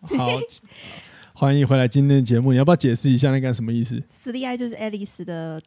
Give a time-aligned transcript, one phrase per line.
[0.00, 0.28] 好，
[1.32, 2.52] 欢迎回来今天的节目。
[2.52, 4.00] 你要不要解释一下那个什么意思？
[4.08, 5.60] 斯利爱就是 Alice 的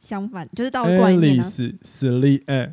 [0.00, 1.44] 相反，就是倒过来念呢。
[2.20, 2.72] 利爱，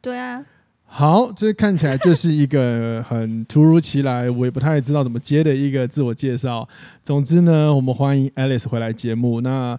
[0.00, 0.44] 对啊。
[0.86, 6.66] 好，这看起来就是一个很突如其来，我也不太知道怎么接的一个自我介绍。
[7.02, 9.42] 总之呢，我们欢迎 Alice 回来节目。
[9.42, 9.78] 那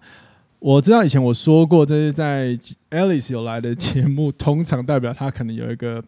[0.60, 2.56] 我知道以前我说过，这是在
[2.92, 6.04] Alice 有来的节目，通常代表他可能有一个。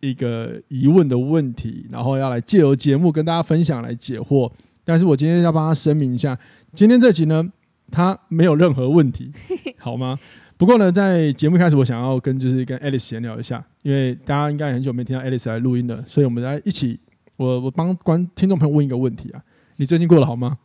[0.00, 4.50] 一个疑问的问题，然后要来借由节目跟大家分享来解惑。
[4.84, 6.38] 但是我今天要帮他声明一下，
[6.72, 7.52] 今天这集呢，
[7.90, 9.30] 他没有任何问题，
[9.78, 10.18] 好吗？
[10.56, 16.98] 不过呢，在节目开始，我想要跟就是跟 Alice 闲聊一下，因为大家应该很久没听到 Alice 来录音了，所以我们来一起，
[17.36, 19.42] 我我帮观听众朋友问一个问题啊，
[19.76, 20.58] 你最近过得好吗？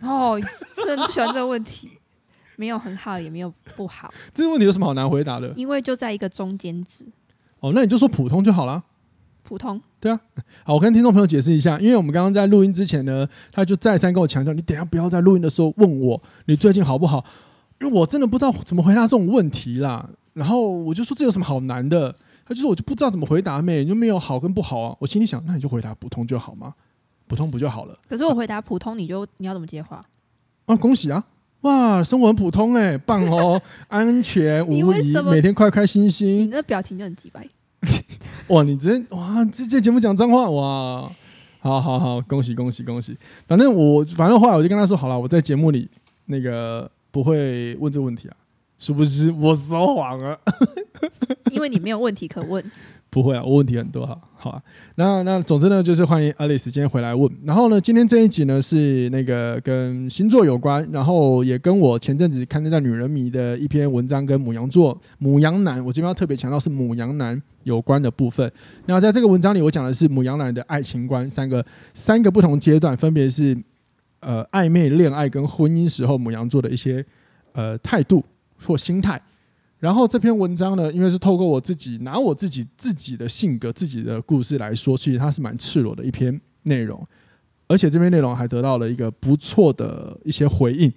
[0.00, 0.38] 哦，
[0.86, 1.90] 真不喜欢这个问题，
[2.56, 4.12] 没有很好，也没有不好。
[4.32, 5.52] 这个问题有什么好难回答的？
[5.56, 7.06] 因为就在一个中间值。
[7.60, 8.84] 哦，那你就说普通就好了。
[9.50, 10.20] 普通，对啊。
[10.62, 17.24] 好，我跟听众朋友解释一下，因为我们刚刚在录音之前呢，他就再三跟我强调，你等下不要在录音的时候问我你最近好不好，
[17.80, 20.08] 因为我真的不知道怎么回答这种问题啦。
[20.34, 22.14] 然后我就说这有什么好难的？
[22.46, 24.96] 他就说我就不知道怎么回答咩，就没有好跟不好啊。
[25.00, 26.72] 我心里想，那你就回答普通就好吗？
[27.26, 27.98] 普通不就好了？
[28.08, 30.00] 可是我回答普通，你就你要怎么接话？
[30.66, 31.24] 啊，恭喜啊！
[31.62, 36.38] 哇，生活很普通哎、欸，棒哦， 安全无疑，每天快开心心。
[36.38, 37.46] 你那表情就很机掰。
[38.50, 41.10] 哇，你直接哇，这这节目讲脏话哇，
[41.60, 43.16] 好好好，恭喜恭喜恭喜！
[43.46, 45.88] 反正我反正后来我就跟他说好了，我在节目里
[46.26, 48.36] 那个不会问这个问题啊，
[48.78, 50.38] 殊不知我说谎了？
[51.52, 52.64] 因为你没有问题可问。
[53.10, 54.62] 不会啊，我问题很多哈，好啊。
[54.94, 57.28] 那那总之呢，就是欢迎 Alice 今天回来问。
[57.44, 68.50] 然后呢，今天这一集呢是那个跟星座有关，然后也跟我前阵子看那在《女人迷》的一篇文章跟牡羊座、牡羊男，我这边要特别强调是牡羊男有关的部分。
[68.86, 73.58] 那在这个文章里，我讲的是牡羊男的爱情观，三个三个不同阶段，分别是
[74.20, 77.04] 呃暧昧、恋爱跟婚姻时候牡羊座的一些
[77.54, 78.24] 呃态度
[78.64, 79.20] 或心态。
[79.80, 87.02] 然后这篇文章呢，因为是透过我自己拿我自己自己的性格、自己的故事来说，其实它是蛮赤裸的一篇内容，
[87.66, 90.92] 而且这篇内容还得到了一个不错的一些回应，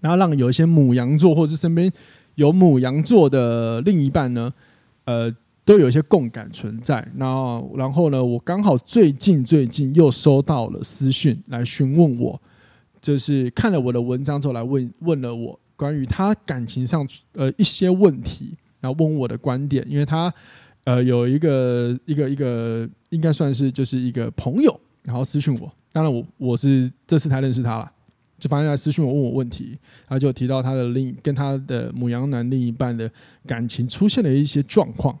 [0.00, 1.92] 然后让有一些母羊座或者是身边
[2.36, 4.50] 有母羊座的另一半呢，
[5.04, 5.30] 呃，
[5.66, 7.06] 都有一些共感存在。
[7.18, 12.40] 然后，然后呢，我刚好最近最近又收到了私讯来询问我，
[13.02, 15.60] 就是看了我的文章之后来问问了我。
[15.76, 20.32] 关于他感情上呃一些问题，然后问我的观点，因为他
[20.84, 27.92] 呃有一个一个一个应该算是就是一个朋友，然后私信我，当然我我是这次才认识他了，
[28.38, 29.78] 就发现他私信我问我问题，
[30.08, 33.10] 他就提到他的另跟他的母羊男另一半的
[33.46, 35.18] 感情出现了一些状况。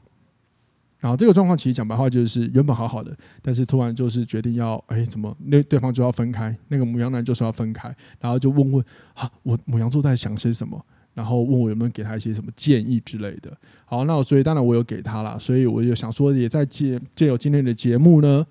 [0.98, 8.84] 然后这个状况其实讲白话就是原本好好的，但是突然就是决定要哎怎么那对方就要分开，那个母羊男就说要分开，然后就问问
[9.14, 13.54] 啊我母羊座在想些什么，然后问我有没有给他一些什么建议之类的。
[13.84, 18.46] 好，那我所以当然我有给他了，所以我就想说也在借借由今天的节目呢，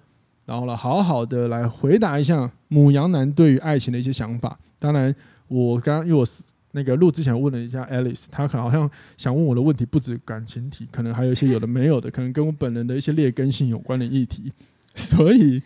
[0.45, 4.59] 然后呢好好的来回答一下母羊男对于爱情的一些想法。
[4.79, 5.13] 当然
[5.47, 6.25] 我刚因为我。
[6.75, 14.51] 那个录之前问了一下 Alice，她可能好像想问我的问题不止感情题，可能还有一些有的没有的，可能跟我本人的一些劣根性有关的议题。
[14.93, 15.61] 所以，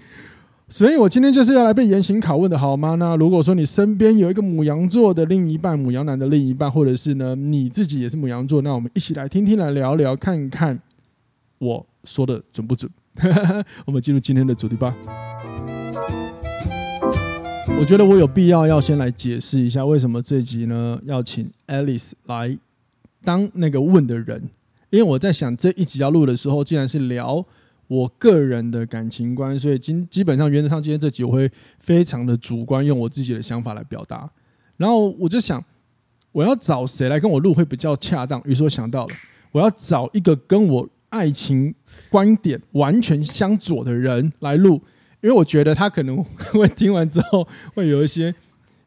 [0.69, 2.95] 所以我今天就是要来被严刑拷问的好吗？
[2.95, 10.79] 那如果说你身边有一个母羊座的另一半，母羊男的另一半，或者是呢你自己也是母羊座，那我们一起来听听，来聊聊，看看
[11.57, 12.89] 我说的准不准？
[13.85, 14.95] 我们进入今天的主题吧。
[17.77, 22.57] 我觉得我有必要要先来解释一下，为什么这集呢要请 Alice 来
[23.23, 24.49] 当那个问的人，
[24.89, 27.43] 因为我在想这一集要录的时候，既然是聊
[27.87, 31.49] 我个人的感情观，所以今基本上原则上今天这集我会
[31.79, 34.29] 非常的主观，用我自己的想法来表达。
[34.77, 35.63] 然后我就想，
[36.31, 38.41] 我要找谁来跟我录会比较恰当？
[38.45, 39.15] 于是我想到了，
[39.51, 41.73] 我要找一个跟我爱情
[42.09, 44.81] 观点完全相左的人来录。
[45.21, 46.23] 因为我觉得他可能
[46.53, 48.33] 会听完之后会有一些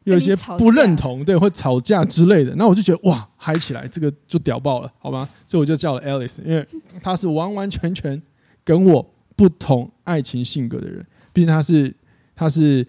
[0.03, 2.53] 有一些不认同，对，会吵架之类的。
[2.55, 5.29] 那我就觉得哇，嗨起来，这个就屌爆了，好吗？
[5.45, 6.67] 所以我就叫了 Alice，因为
[7.01, 8.21] 他是完完全全
[8.63, 11.05] 跟我不同爱情性格的人。
[11.31, 11.95] 毕竟他是
[12.35, 12.85] 他是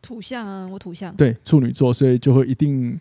[0.00, 3.00] 土象啊，我土象，对处女座，所以就会一定，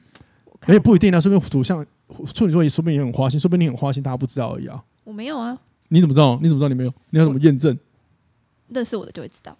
[0.61, 1.85] 哎、欸，不一定啊，说不定土象
[2.33, 4.83] 处女座也说不定也很花心，说不定你很花心，大家不知道而已啊。
[5.03, 5.57] 我没有啊，
[5.89, 6.39] 你怎么知道？
[6.41, 6.93] 你怎么知道你没有？
[7.11, 7.77] 你要怎么验证？
[8.69, 9.55] 认识我的就会知道。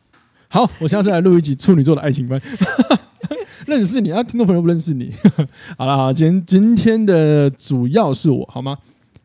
[0.49, 2.39] 好，我下次来录一集处女座的爱情观。
[3.65, 5.11] 认识你啊，听众朋友不认识你。
[5.77, 8.77] 好了，好，今天今天的主要是我，好吗？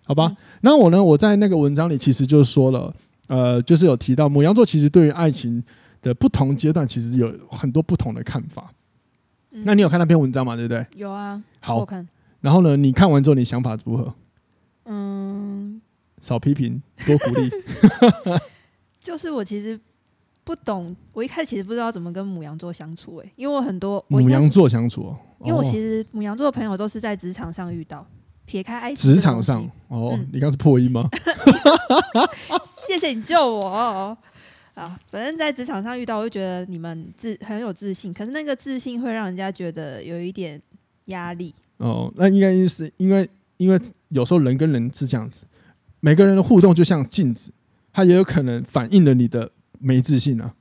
[0.05, 0.35] 好吧。
[0.63, 1.05] 那、嗯、我呢？
[1.05, 2.93] 我在那个文章里其实就说了，
[3.27, 5.63] 呃，就是有提到牡羊座其实对于爱情
[6.01, 8.73] 的不同阶段，其实有很多不同的看法。
[9.51, 10.57] 嗯、那你有看那篇文章吗？
[10.57, 10.87] 对不对？
[10.97, 11.43] 有啊。
[11.61, 12.09] 好，看。
[12.41, 12.77] 然后呢？
[12.77, 14.15] 你看完之后，你想法如何？
[14.87, 15.81] 嗯，
[16.21, 17.51] 少批评，多鼓励。
[19.03, 19.79] 就是我其实。
[20.50, 25.14] 不懂，我一开始其实不知道怎么跟母羊座相处诶、欸，因为我很多母羊座相处，
[25.44, 28.05] 因为我其实母羊座的朋友都是在职场上遇到，
[28.47, 31.08] 撇开爱情，职场上哦，嗯、你刚是破音吗？
[32.88, 33.64] 谢谢你救我
[34.75, 34.99] 啊！
[35.08, 40.61] 反正在职场上遇到，我就觉得你们自很有自信，可是那个自信会让人家觉得有一点
[41.05, 42.12] 压力哦。
[42.17, 45.44] 那应该是因为，因为有时候人跟人是这样子，
[46.00, 47.52] 每个人的互动就像镜子，
[47.93, 49.49] 它也有可能反映了你的。
[49.81, 50.55] 没自信啊？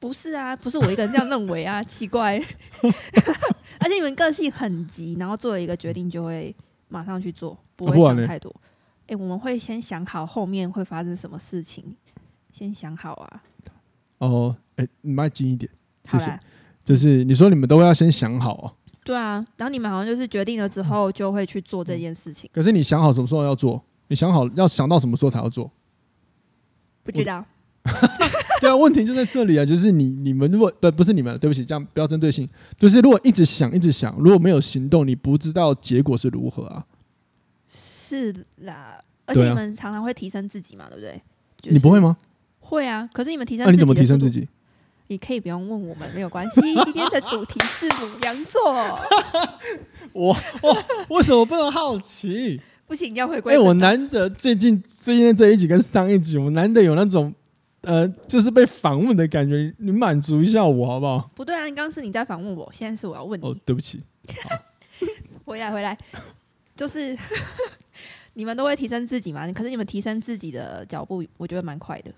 [0.00, 2.36] 不是啊，不是我一个人这样认为啊， 奇怪。
[3.78, 6.54] 而且你们个性很急，然后做了一个决定就会
[6.88, 8.54] 马上去做，不会想太多。
[9.02, 11.94] 哎、欸，我们会先想好后面会发生什么事情，
[12.52, 13.42] 先想好啊。
[14.18, 15.70] 哦，哎、欸，你迈近一点，
[16.10, 16.38] 谢谢。
[16.84, 18.72] 就是你说你们都要先想好啊。
[19.04, 22.48] 对啊，然后你们好像就是决定了之后就会去做这件事情。
[22.52, 23.82] 可是你想好什么时候要做？
[24.08, 25.70] 你想好要想到什么时候才要做？
[27.02, 27.44] 不知道。
[28.60, 29.64] 对啊，问题就在这里啊！
[29.64, 32.48] 就是你、你们如果不不是你们，对不起，这样不要针对性。
[32.78, 36.84] 就是如果一直想、一直想，如果没有行动，你不知道结果是如何啊。
[37.68, 41.20] 是啦，而且你们常常会提升自己嘛，对不对？
[41.72, 42.16] 你不会吗？
[42.60, 44.48] 会啊，可是你们提升，那你怎么提升自己？
[45.08, 46.60] 你可以不用问我们，没有关系。
[46.62, 48.72] 今天的主题是母羊座。
[50.12, 52.60] 我我为什么不能好奇？
[52.86, 53.54] 不行，要回归。
[53.54, 57.34] 哎，我难得最近最近这一集跟上一集，我难得有那种。
[57.84, 61.30] 呃，就是被访问的感觉，你满足一下我好不好？
[61.34, 63.44] 不对啊，你刚刚是你在访问我，现在是我要问你。
[63.44, 64.02] 哦，对不起。
[65.44, 65.96] 回来回来，
[66.74, 67.16] 就是
[68.34, 69.46] 你们都会提升自己嘛？
[69.52, 72.10] 可是你们提升自己的脚步，我觉得蛮快的。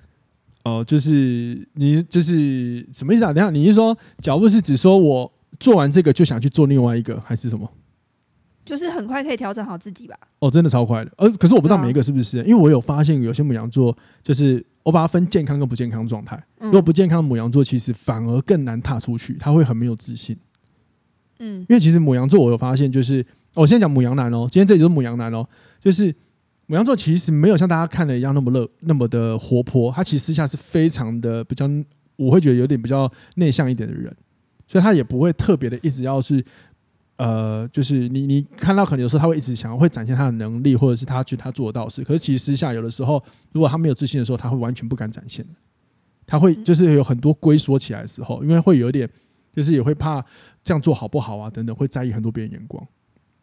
[0.65, 3.33] 哦，就是你就是什么意思啊？
[3.33, 7.71] 等下你是说脚步是指说我做完这个就想去做另外一个，还是什么？
[8.65, 10.17] 就是很快可以调整好自己吧。
[10.39, 11.13] 哦，真的超快的。
[11.19, 14.65] 呃，可是我不知道每一个是不是，因为我有发现有些母羊座就是。
[14.87, 16.41] 我把它分健康跟不健康状态。
[16.61, 20.37] 如果不健康的母羊座，其实反而更难踏出去，他会很没有自信。
[21.41, 25.45] 嗯，因为其实母羊座，我有发现，就是我先讲母羊男哦，今天这里就是母羊男哦，
[25.81, 26.15] 就是
[26.67, 31.69] 母羊座其实没有像大家看的一样那么乐，那么的活泼，他其实私下是非常的比较，
[32.15, 34.15] 我会觉得有点比较内向一点的人，
[34.69, 36.45] 所以他也不会特别的一直要是。
[37.17, 42.05] 呃，就是你你看到可能有时候他会一直想要会展现他的能力，或者是他觉得他做得到事。
[42.05, 43.23] 可是其实私下有的时候，
[43.53, 45.45] 如果他没有自信的时候，他会完全不敢展现。
[46.27, 49.09] 他会就是有很多龟缩起来的时候，因为会有点，
[49.51, 50.23] 就是也会怕
[50.63, 52.87] 这样做好不好啊等等，会在意很多别人眼光。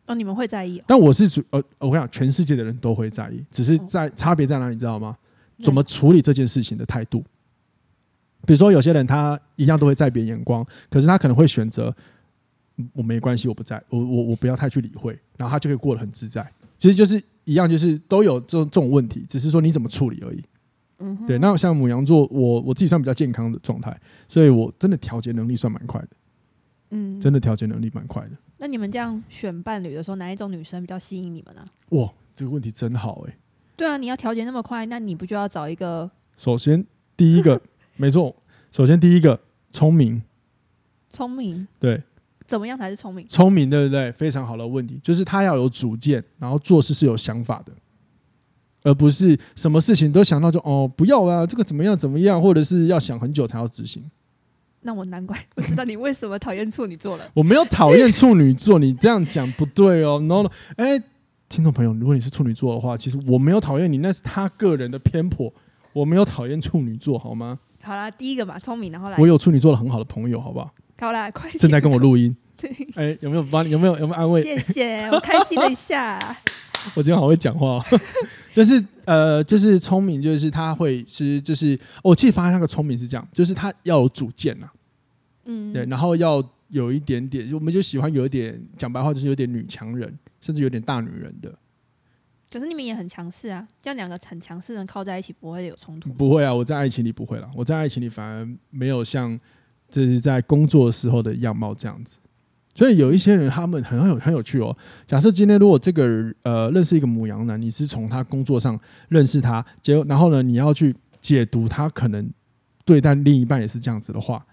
[0.06, 0.84] 哦，你们会在意哦？
[0.86, 5.18] 但我是主呃，我跟你讲，全世界的人都会在意，只是在差别在哪里，你知道吗？
[5.64, 7.24] 怎么处理这件事情的态度。
[8.46, 11.92] 比如说有些人他一样都会在别人眼光，可是他可能会选择。
[12.94, 16.46] 我没关系，我不在，我我我不要太去理会，然后他就可以过得很自在。
[16.78, 20.44] 其实就是一样，就是都有这种这种问题，只是说你怎么处理而已。
[21.00, 21.38] 嗯，对。
[21.40, 26.10] 那像母羊座，我我自己算比较健康的状态，所以我真的调节能力算蛮快的。
[26.92, 28.32] 嗯，真的调节能力蛮快的。
[28.58, 31.64] 那你们这样选伴侣的时候，哪一种女生比较吸引你们呢？
[31.90, 33.38] 哇，这个问题真好哎。
[33.76, 36.10] 对啊，你要调节那么快，那你不就要找一个？
[36.38, 36.86] 首先
[37.18, 37.62] 第一个，
[37.98, 38.36] 没错。
[38.72, 39.40] 首先第一个，
[39.72, 40.22] 聪明。
[41.10, 41.68] 聪明。
[41.80, 42.04] 对。
[42.46, 43.26] 怎么样才是聪明？
[43.28, 44.12] 聪明，对不对？
[44.12, 47.72] 非常好的问题，就是他要有主见，然后做事是有想法的，
[48.84, 54.04] 而不是什么事情都想到就哦不要啊，这个怎么样怎么样，或者是要想很久才要执行。
[54.82, 57.24] 那我难怪我知道你为什么讨厌处女座了。
[57.34, 60.20] 我没有讨厌处女座，你这样讲不对哦。
[60.20, 61.02] no no，哎，
[61.48, 65.54] 听众朋友，如果你是处女座的话，其实我没有讨厌你，那是他个人的偏颇。
[65.94, 67.60] 我没有讨厌处女座，好吗？
[67.82, 69.18] 好啦，第一个嘛，聪明，然后来。
[69.18, 70.74] 我有处女座的很好的朋友，好不好？
[71.00, 71.60] 好啦， 快点！
[71.60, 72.36] 正在跟我录音。
[72.56, 73.72] 对，哎，有没有帮你？
[73.72, 74.42] 有没有有没有安慰？
[74.42, 76.18] 谢谢，我开心了一下。
[76.96, 77.86] 我今天好会讲话，哦
[78.54, 84.68] 就是呃，就是聪明，就是他会，其实就是我其实发现那个聪明是这样，就是他要有主见呐，
[85.46, 91.54] 嗯，对，然后要有一点点，我们就喜欢有一点讲白话，就是有点女强人，甚至有点大女人的。
[92.52, 96.12] 可是你们也很强势啊，这样两个很强势的人靠在一起不会有冲突？
[96.14, 99.40] 不会啊，我在爱情里不会啦，我在爱情里反而没有像。
[99.94, 102.18] 这是在工作时候的样貌这样子。
[102.74, 104.76] 所以有一些人他们很有很有趣哦。
[105.06, 112.28] 假设今天如果这个呃认识一个母羊男，你是从他工作上认识他，结果然后呢，你要去解读他可能
[112.84, 114.44] 对待另一半也是这样子的话。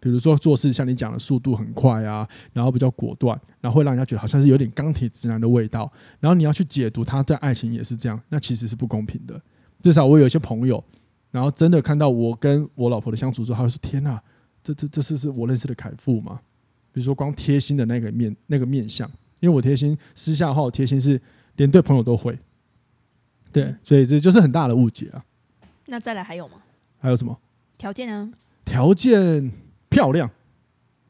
[0.00, 5.92] 比如说做事像你讲的速度很快啊，然后比较果断，然后会让人家觉得好像是有点钢铁直男的味道。
[6.20, 9.42] 然后你要去解读他对爱情也是这样，那其实是不公平的。
[9.82, 10.82] 至少我有一些朋友，
[11.32, 14.22] 然后真的看到我跟我老婆的相处之后，他会说：“天哪，
[14.74, 16.40] 这这这是是我认识的凯富吗？”
[16.92, 19.08] 比如说光贴心的那个面那个面相，
[19.40, 21.20] 因为我贴心私下的话，我贴心是
[21.56, 22.38] 连对朋友都会。
[23.52, 25.24] 对，所以这就是很大的误解啊。
[25.86, 26.54] 那再来还有吗？
[26.98, 27.38] 还有什么
[27.76, 28.30] 条件呢？
[28.64, 29.50] 条件。
[29.90, 30.30] 漂亮，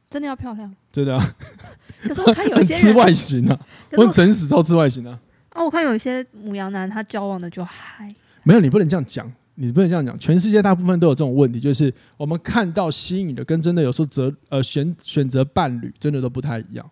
[0.09, 1.35] 真的要漂亮，真的啊。
[2.01, 3.61] 可是我看有一些 吃外形啊，
[3.91, 5.21] 我很诚实，都吃外形啊。
[5.57, 8.07] 哦，我看有一些母羊男，他交往的就还
[8.45, 8.61] 没有。
[8.61, 9.29] 你不能这样讲，
[9.61, 10.17] 你不能这样讲。
[10.19, 16.91] 全世界大部分都有这种问题，就是我们看到吸引的，跟真的有时候择呃选选择伴侣，真的都不太一样。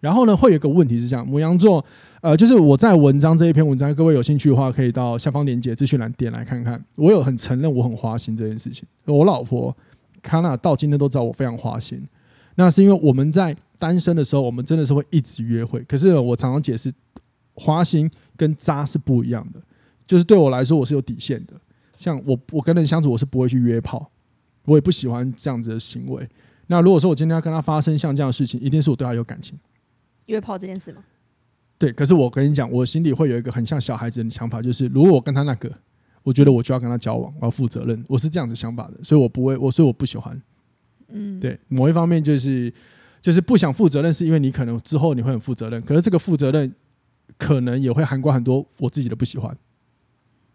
[0.00, 1.84] 然后呢，会有个问题是这样：牡羊座，
[2.20, 6.82] 呃，就是我在文章这一篇文章，各位有兴趣的话，可以到下方链接资讯栏点来看看。
[6.94, 9.76] 我有很承认我很花心这件事情，我老婆。
[10.20, 12.04] 卡娜到今天都知道我非常花心，
[12.56, 15.80] 那是因为我们在单身的时候，我们真的是会一直约会。
[15.84, 16.92] 可是我常常解释，
[17.54, 19.60] 花心跟渣是不一样的。
[20.08, 21.52] 就是对我来说，我是有底线的。
[21.96, 24.10] 像我，我跟人相处，我是不会去约炮，
[24.64, 26.28] 我也不喜欢这样子的行为。
[26.66, 29.56] 那如果说我今天要跟他发生像这样的事情，一定是我对他有感情。
[30.26, 31.04] 约炮这件事吗？
[31.78, 31.92] 对。
[31.92, 35.70] 可是我跟你讲，我心里会有一个很像小孩子的想法，就是如果我跟他那个。
[36.24, 40.38] 我觉得我就要跟他交往，我要负责任，我是这样子想法的，所以我不会，我所以我不喜欢。
[41.08, 42.70] 嗯，对，某一方面就是
[43.22, 46.70] 就是不想负责任，是因为你可能之后你会很负责任，可是这个负责任
[47.38, 49.56] 可能也会涵盖很多我自己的不喜欢。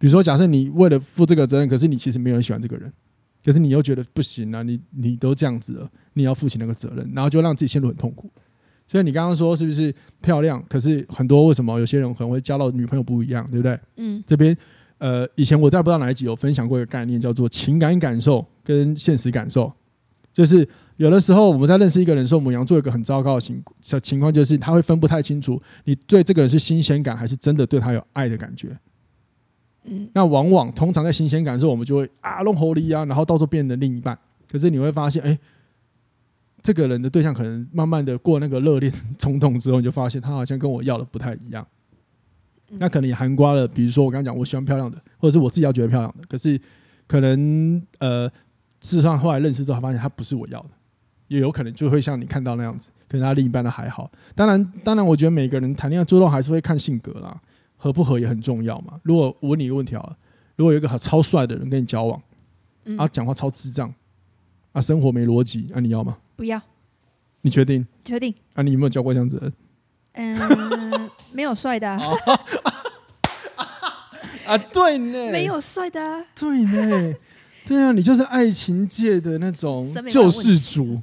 [0.04, 2.92] 比如说，假设你为了负这个责任，可是你其实没有人喜欢这个人，
[3.42, 8.30] 可是你又觉得不行啊，你你都这样子了，你要负起那个责任，然后就让自己陷入很痛苦。
[8.86, 10.62] 所以你刚刚说是不是漂亮？
[10.68, 13.80] 可是很多为什么有些人可能会交到女朋友不一样，对不对？
[13.96, 14.54] 嗯，这边。
[14.98, 19.72] 呃，以前我在不知道哪一集有分享过一个概念，叫做情感感受跟现实感受。
[20.34, 20.68] 就是
[20.98, 23.62] 有的时候我们在认识一个人的时候，母羊做一个很糟糕的情
[24.02, 28.78] 情况，就是他会分不太清楚你对这个人是新鲜感，还是真的对他有爱的感觉。
[29.86, 34.18] 嗯，那往往通常在新鲜感的时候，我们就会啊弄狐狸啊，然后到时候变成另一半。
[34.50, 35.38] 可是你会发现，哎，
[36.62, 41.66] 这个人的对象可能慢慢的过那个热恋冲动之后，你就发现他好像跟我要的不太一样。
[42.80, 46.24] 那可能也含括了，比如说我刚刚讲，我喜欢漂亮的，或者是我自己要觉得漂亮的。
[46.28, 46.60] 可是
[47.08, 48.28] 可能呃，
[48.82, 50.70] 事实上后来认识之后，发现他不是我要的，
[51.28, 54.12] 也有可能就会像你看到那样子，可能他另一半的还好。
[54.34, 57.40] 当然，当然，我觉得每个人谈恋爱最终还是会看性格啦，
[57.78, 59.00] 合不合也很重要嘛。
[59.04, 60.18] 如果我问你一个问题啊，
[60.56, 62.22] 如果有一个超帅的人跟你交往，
[62.98, 63.94] 啊，讲话超智障，
[64.72, 66.18] 啊，生活没逻辑，啊，你要吗？
[66.36, 66.62] 不要。
[67.42, 67.86] 你确定？
[68.00, 68.34] 确定。
[68.54, 69.54] 啊，你有没有交过这样子的人？
[70.14, 71.10] 嗯。
[71.34, 72.00] 没有帅的啊，
[74.46, 77.16] 啊，对呢，没有帅的啊，对呢，
[77.66, 81.02] 对啊，你就是爱情界的那种救世主，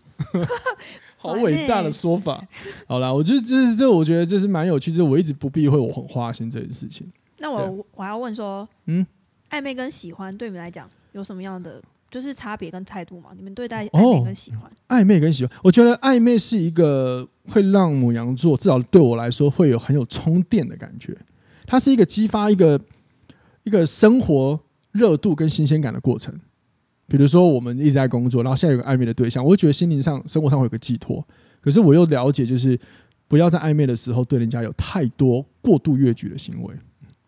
[1.20, 2.42] 好伟大的说法。
[2.86, 7.06] 好啦，我就就是这，我觉得这是蛮有趣，就是我一直不避讳我很花心这件事情。
[7.38, 9.06] 那我我要问说，嗯，
[9.50, 11.80] 暧昧跟喜欢对你们来讲有什么样的？
[12.10, 21.16] 就是差别跟态度吗，你们对待暧昧跟喜欢，哦，暧昧跟喜欢，我觉得暧昧是一个会让母羊座，至少对我来说会有很有充电的感觉。
[21.66, 22.80] 它是一个激发一个
[23.62, 24.58] 一个生活
[24.90, 26.34] 热度跟新鲜感的过程。
[27.10, 31.26] 比如说，我们一直在工作，然后现在有个暧昧的对象，我会觉得心灵上、生活上会有个寄托。
[31.60, 32.78] 可是我又了解，就是
[33.26, 36.74] 不要在暧昧的时候对人家有太多过度越矩的行为。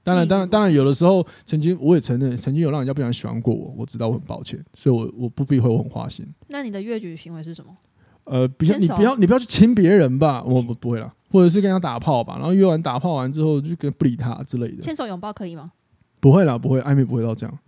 [0.04, 6.24] 当然，当然，当然，有的时候，曾经我也承认，曾经有让人家不想喜欢过我，我知道我很抱歉，所以我我不避讳我很花心。
[6.46, 7.76] 那你的越矩行为是什么？
[8.24, 14.82] 呃，不要，你不要，你不要去亲别人吧，我不不会啦，或者是跟他打炮吧，然后约完打炮完之后就跟不理他之类的。
[14.82, 15.72] 牵手拥抱可以吗？
[16.20, 17.58] 不会啦，不会，暧昧不会到这样。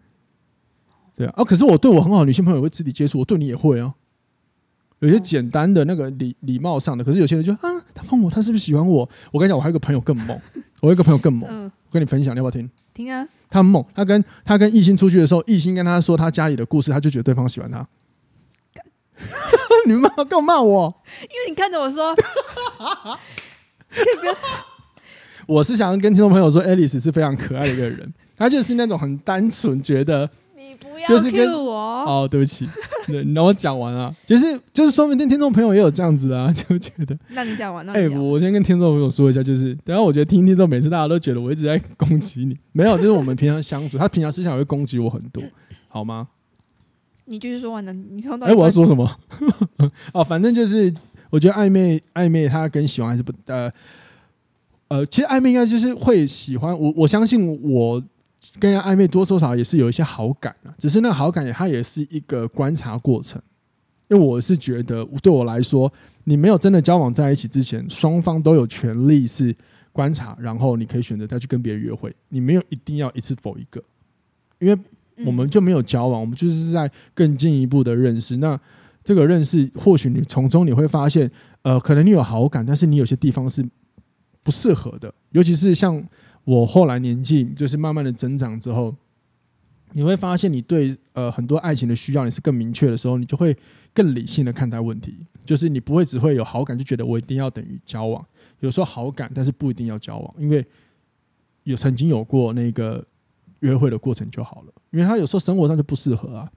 [1.17, 3.95] 对啊，啊，可是我对我很好的女性朋友会肢体接触，我对你也会啊。
[5.01, 7.61] 有些简单的那个礼礼貌上的，可是有些人就啊，
[7.95, 9.09] 他碰我，他是不是喜欢我？
[9.33, 10.41] 我跟你讲，我还有个朋友更猛，
[10.81, 11.49] 我有一个朋友更猛。
[11.51, 12.69] 嗯跟你分享，你要不要听？
[12.93, 13.25] 听啊！
[13.49, 17.87] 他很猛，他跟他跟艺兴出去的时候，艺兴跟他说他家里的故事，他就觉得对方喜欢他。
[19.87, 20.93] 你骂干嘛骂我？
[21.23, 22.13] 因为你看着我说，
[25.47, 30.29] 我是想要跟听众朋友说，Alice 是非常可爱的一个人，她就是那种很单纯，觉得。
[31.09, 32.69] 就是跟我哦，对不起，
[33.09, 34.15] 你让我讲完啊。
[34.27, 37.17] 就是就是，说不定听众朋友也有这样子啊， 就觉得。
[37.31, 37.93] 那你讲完了。
[37.93, 45.43] 哎，我先跟听众朋友说一下，就是等下我觉得听听众每次大家都觉得我一直在攻击你，没有，就是我们平常相处，他平常思想会攻击我很多，
[45.89, 46.29] 好吗？
[47.27, 49.11] 你继续说完了，你从哎，我要说什么？
[50.13, 50.93] 哦，反正就是
[51.31, 53.71] 我觉得暧昧暧昧，他跟喜欢还是不呃
[54.89, 58.03] 呃，其实暧昧应该就是会喜欢我，我相信我
[58.59, 63.41] 跟人暧昧多多少少也是有一些好感啊，只是那个好感也它也是一个观察过程。
[64.09, 65.91] 因为我是觉得，对我来说，
[66.25, 69.55] 你没有真的交往在一起之前，双方都有权利是
[69.93, 72.15] 观察，然后你可以选择再去跟别人约会。
[72.29, 73.83] 你没有一定要一次否一个，
[74.59, 74.79] 因为
[75.25, 78.37] 我们就没有交往，我们就是在更进一步的认识。
[78.37, 78.61] 那
[79.03, 81.29] 这个认识，或许你从中你会发现，
[81.63, 83.67] 呃，可能你有好感，但是你有些地方是
[84.43, 85.13] 不适合的。
[85.31, 86.01] 尤其是像
[86.45, 88.95] 我后来年纪就是慢慢的增长之后，
[89.93, 93.57] 你会发现你对呃很多爱情的需要你是更明确的时候，你就会。
[93.97, 98.21] 更理性的看待问题，就是你不会只会有好感就觉得我一定要等于交往。
[98.59, 100.67] 有时候好感，但是不一定要交往，因为
[101.63, 103.07] 有曾经有过那个
[103.61, 104.73] 约会的过程就好了。
[104.91, 106.51] 因为他有时候生活上就不适合啊。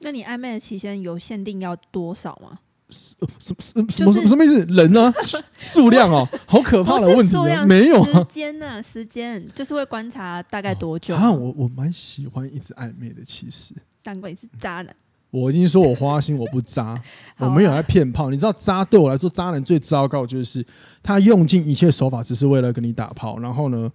[0.00, 2.58] 那你暧昧的期间有限定要多少吗？
[2.88, 3.54] 什什
[3.88, 4.60] 什么什么意思？
[4.66, 5.12] 人呢？
[5.58, 7.64] 数量哦，好可怕的问题啊！
[7.66, 8.82] 没有时间呢？
[8.82, 11.14] 时间就是会观察大概多久？
[11.16, 13.74] 啊，我我蛮喜欢一直暧昧的，其实。
[14.04, 14.94] 难怪你是渣男。
[15.30, 17.00] 我已经说我花心，我不渣，
[17.38, 18.30] 我没有在骗炮。
[18.30, 20.64] 你知道渣对我来说，渣男最糟糕就是
[21.02, 23.38] 他用尽一切手法，只是为了跟你打炮。
[23.40, 23.90] 然后呢，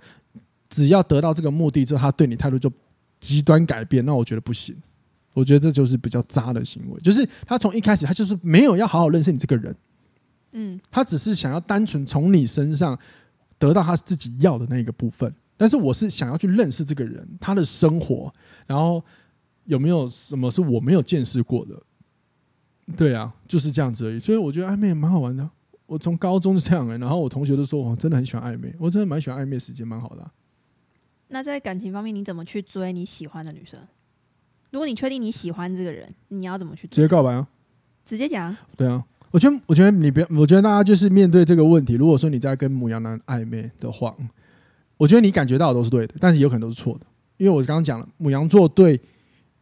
[0.70, 2.70] 只要得到这个目的之后，他对你态度就
[3.22, 4.06] 极端改变。
[4.06, 4.76] 那我觉得不行，
[5.34, 7.00] 我觉得这就是比较渣的行为。
[7.02, 9.76] 就是他从一开始，他就是没有要好好认识你这个人，
[10.52, 12.98] 嗯，他只是想要单纯从你身上
[13.58, 15.34] 得到他自己要的那个部分。
[15.58, 18.34] 但是我是想要去认识这个人，他的生活，
[18.66, 19.04] 然后。
[19.66, 21.82] 有没有什么是我没有见识过的？
[22.98, 24.20] 对啊，就是这样子而已。
[24.20, 25.48] 所以我觉得暧昧也蛮好玩的。
[25.86, 30.32] 我从高中就这样哎、欸，然后我同学都说我真的很喜欢暧昧，我真的蛮喜欢暧昧时间，蛮好的、啊。
[31.28, 33.80] 那在感情方面，你怎么去追你喜欢的女生？
[34.72, 36.96] 如果你确定你喜欢这个人，你要怎么去追？
[36.96, 37.48] 直接告白啊？
[38.04, 38.56] 直接讲？
[38.76, 44.16] 对啊，我觉得，我觉得你不要，我觉得大家就是面对这个问题，如果说你在跟母羊男暧昧的话，
[44.98, 47.06] 我觉得你感觉到的都是对的，但是有可能都是错的，
[47.38, 49.00] 因为我刚刚讲了，母羊座对。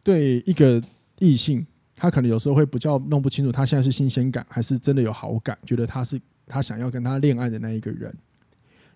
[0.02, 0.82] 对一个
[1.18, 8.10] 异性，他可能有时候会比较弄不清楚，他现在是新鲜感还是真的有好感，觉得他是他想要跟他恋爱的那一个人。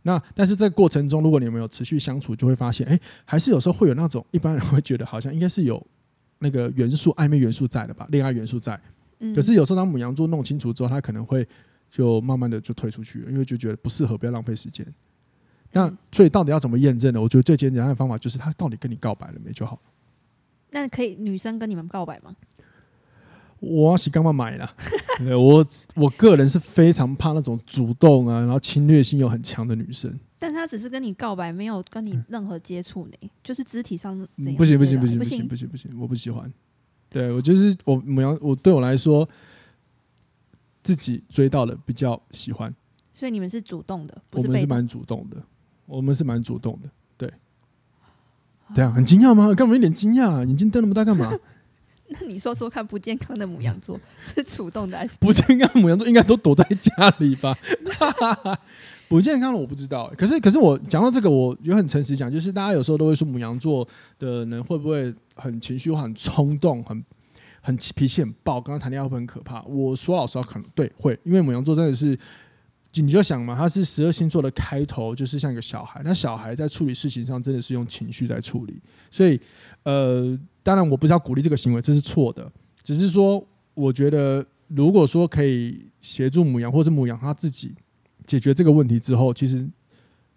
[0.00, 5.86] 那但是这个过程中，如果你们有持续相处，就会发现，哎，还是有时候会有那种一般人会觉得好像应该是有
[6.44, 8.78] 那个元素暧昧元素在的吧，恋爱元素在。
[9.34, 11.48] 可是有时候当母羊座弄清楚之后，他可能会
[11.90, 14.86] 就慢慢的就退出去了，因为就觉得不适合，不要浪费时间。
[15.72, 17.20] 那所以到底要怎么验证呢？
[17.20, 19.80] 我觉得最简单的方法就是他到底跟你告白了没就好。
[20.70, 22.36] 那可以女生跟你们告白吗？
[23.60, 24.70] 我是刚刚买了？
[25.18, 30.20] 对，我我个人是非常怕那种主动啊，然后侵略性又很强的女生。
[30.44, 34.28] 但他只是跟你告白，没有跟你任何接触呢，嗯、就是肢体上的。
[34.58, 36.52] 不行不行不行不行不行不行，我不喜欢。
[37.08, 39.26] 对我就是我母羊我对我来说，
[40.82, 42.74] 自己追到了比较喜欢。
[43.14, 45.42] 所以你们是主动的，我们是蛮主动的，
[45.86, 46.90] 我们是蛮主动的。
[47.16, 47.32] 对
[48.74, 49.54] 对啊，很惊讶吗？
[49.54, 50.44] 干嘛一脸惊讶啊？
[50.44, 51.32] 眼睛瞪那么大干嘛？
[52.08, 53.98] 那你说说看，不健康的母羊座
[54.36, 55.80] 是主动的还是不健康？
[55.80, 57.56] 母羊座应该都躲在家里吧？
[59.14, 60.12] 不健康的我不知道。
[60.18, 63.86] 可是，可是我讲到这个，我也很诚实讲，就是大家有时候都会说母羊座
[64.18, 67.04] 的人会不会很情绪、很冲动、很
[67.60, 68.60] 很脾气很暴？
[68.60, 69.62] 刚刚谈恋爱会很可怕？
[69.66, 72.18] 我说老实话，可能对会，因为母羊座真的是。
[72.96, 76.00] 你就想嘛，他是十二星座的开头，就是像一个小孩。
[76.04, 78.80] 那小孩在处理事情上，真的是用情绪在处理。
[79.10, 79.40] 所以，
[79.82, 82.48] 呃，当然我不是要鼓励这个行为，这是错的。
[82.84, 87.74] 只是说，我觉得如果说可以协助母羊，或者母羊他自己
[88.26, 89.68] 解决这个问题之后，其实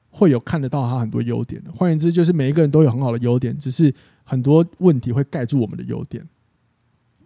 [0.09, 1.71] 会有看得到他很多优点的。
[1.71, 6.27] 换言之，就是每一个人都有很好的优点，只是很多问题会盖住我们的优点。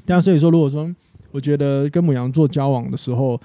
[0.06, 0.94] 但所以说，如果说
[1.32, 3.40] 我觉得跟母羊座交往的时候，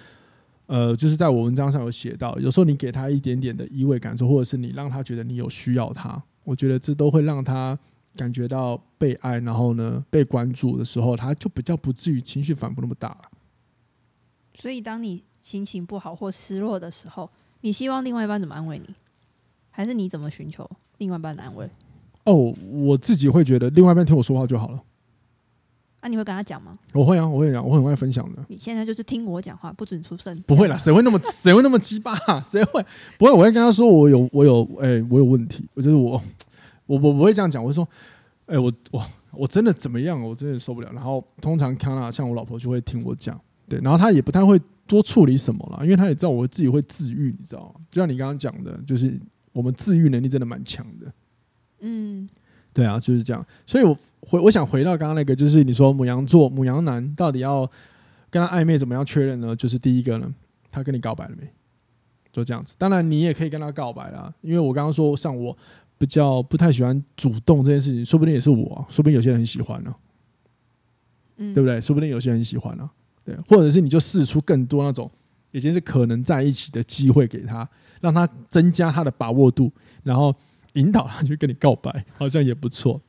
[0.66, 7.78] 呃，就是在我文章上有写到，有时候你给他一点点的依偎感受，或者是你让他觉得你有需要他，我觉得这都会让他
[8.16, 13.30] 感觉到被爱，然后呢被关注的时候，他就比较不至于情绪反复那么大了。
[14.54, 17.30] 所以，当你心情不好或失落的时候，
[17.60, 18.92] 你希望另外一半怎么安慰你？
[19.70, 21.70] 还是你怎么寻求另外一半的安慰？
[22.24, 24.82] 哦，我自己会觉得另外一半听我说话就好了。
[26.00, 26.76] 那、啊、你会跟他讲吗？
[26.92, 28.44] 我会啊，我会讲，我很爱分享的。
[28.48, 30.36] 你现在就是听我讲话，不准出声。
[30.48, 32.16] 不会啦，谁会那么 谁会那么鸡巴？
[32.42, 32.84] 谁会？
[33.16, 35.64] 不会，我会跟他说，我有我有哎、欸，我有问题。
[35.74, 36.20] 我就是我，
[36.86, 37.62] 我我不会这样讲。
[37.62, 37.88] 我会说，
[38.46, 40.20] 哎、欸，我我我真的怎么样？
[40.20, 40.90] 我真的受不了。
[40.92, 47.80] 然后通常康纳像我老婆就会听我讲，对，然后他也不太会多处理什么了，因为他也知道我自己会自愈，你知道吗？
[47.90, 49.20] 就像你刚刚讲的，就是
[49.52, 51.12] 我们自愈能力真的蛮强的。
[51.80, 52.28] 嗯。
[52.72, 53.42] 对啊，就是这样。
[53.64, 57.66] 所以我回我想回到刚刚那个，就是你说母羊座母羊男到底要
[58.28, 59.56] 跟他暧昧怎么样确认呢？
[59.56, 60.34] 就是第一个呢，
[60.70, 61.50] 他跟你告白了没？
[62.30, 62.74] 就这样子。
[62.76, 65.56] 当然你也可以跟他告白啦，因为我刚刚说像我
[65.96, 69.96] 比较不太喜欢主动这件事情，说不定也是我，说不定有些人很喜欢呢、啊，
[71.38, 71.80] 嗯，对不对？
[71.80, 72.92] 说不定有些人很喜欢呢、啊，
[73.26, 75.10] 对，或者是你就试出更多那种
[75.50, 77.68] 已经是可能在一起的机会给他。
[78.02, 79.72] 让他增加他的把握度，
[80.04, 80.32] 然后
[80.74, 83.00] 引导他去跟你告白，好像也不错。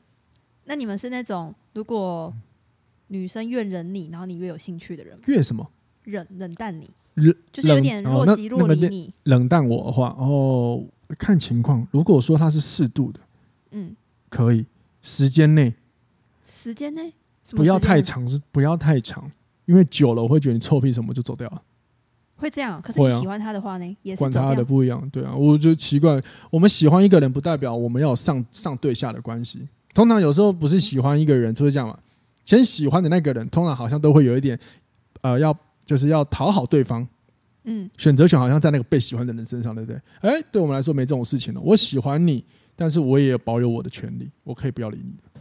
[0.63, 2.33] 那你们是那种如果
[3.07, 5.23] 女生越忍你，然后你越有兴趣的人吗？
[5.27, 5.69] 越什么？
[6.03, 9.13] 忍冷淡你，冷就是有点若即若离你。
[9.23, 10.85] 冷淡我的话，哦，
[11.19, 11.85] 看情况。
[11.91, 13.19] 如果说他是适度的，
[13.71, 13.93] 嗯，
[14.29, 14.65] 可以
[15.01, 15.75] 时间内，
[16.45, 17.13] 时间内
[17.51, 19.29] 不要太长，是不要太长，
[19.67, 21.61] 因为久了我会觉得你臭屁什么就走掉了。
[22.35, 23.85] 会这样，可是你喜欢他的话呢？
[23.85, 29.67] 啊、也是管他的不一样，对啊，我就奇怪，我们喜欢一个人，不代表我们要上上对下的关系。
[29.93, 31.97] 通常有时候不是喜欢一个人，就是这样嘛。
[32.45, 34.57] 先喜欢的那个人，通常好像都会有一点，
[35.21, 37.07] 呃，要就是要讨好对方。
[37.63, 39.99] 嗯，选择权好像在那个被喜欢的人身上，对不对？
[40.21, 41.59] 哎、欸，对我们来说没这种事情了。
[41.59, 45.36] 我喜欢你，但是我也保有我的权利，我可以不要理你的。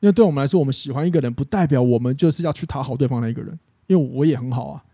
[0.00, 3.58] 因为对我们来说，我们喜欢一个人，不代表我们就是要去讨好对方那一个人。
[3.86, 4.84] 因为我也很好啊。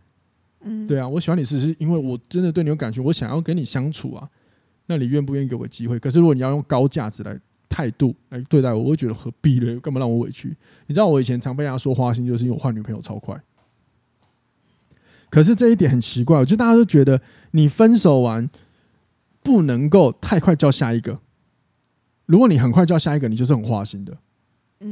[0.62, 4.28] 嗯，对啊，我喜欢你是是因为我真的对你有感觉，我想要跟你相处啊。
[4.86, 5.98] 那你愿不愿意给我个机会？
[5.98, 7.38] 可是如果你要用高价值来
[7.68, 9.78] 态度来对待我，我会觉得何必呢？
[9.80, 10.56] 干嘛让我委屈？
[10.86, 13.40] 你知道我以前常被人家说花心，就是因为我换女朋友超快。
[15.28, 18.48] 可是这一点很奇怪，就大家都觉得你分手完
[19.42, 21.20] 不能够太快叫下一个。
[22.24, 24.16] 如果你很快叫下一个，你就是很花心的。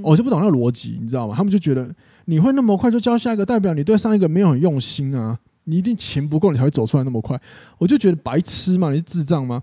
[0.03, 1.35] 我就不懂那个逻辑，你知道吗？
[1.37, 1.94] 他们就觉得
[2.25, 5.38] 你会那么快就教下一个，代表你对上一个没有很用心啊。
[5.66, 7.40] 你一定钱不够，你才会走出来那么快。
[7.79, 9.62] 我就觉得白痴嘛，你是智障吗？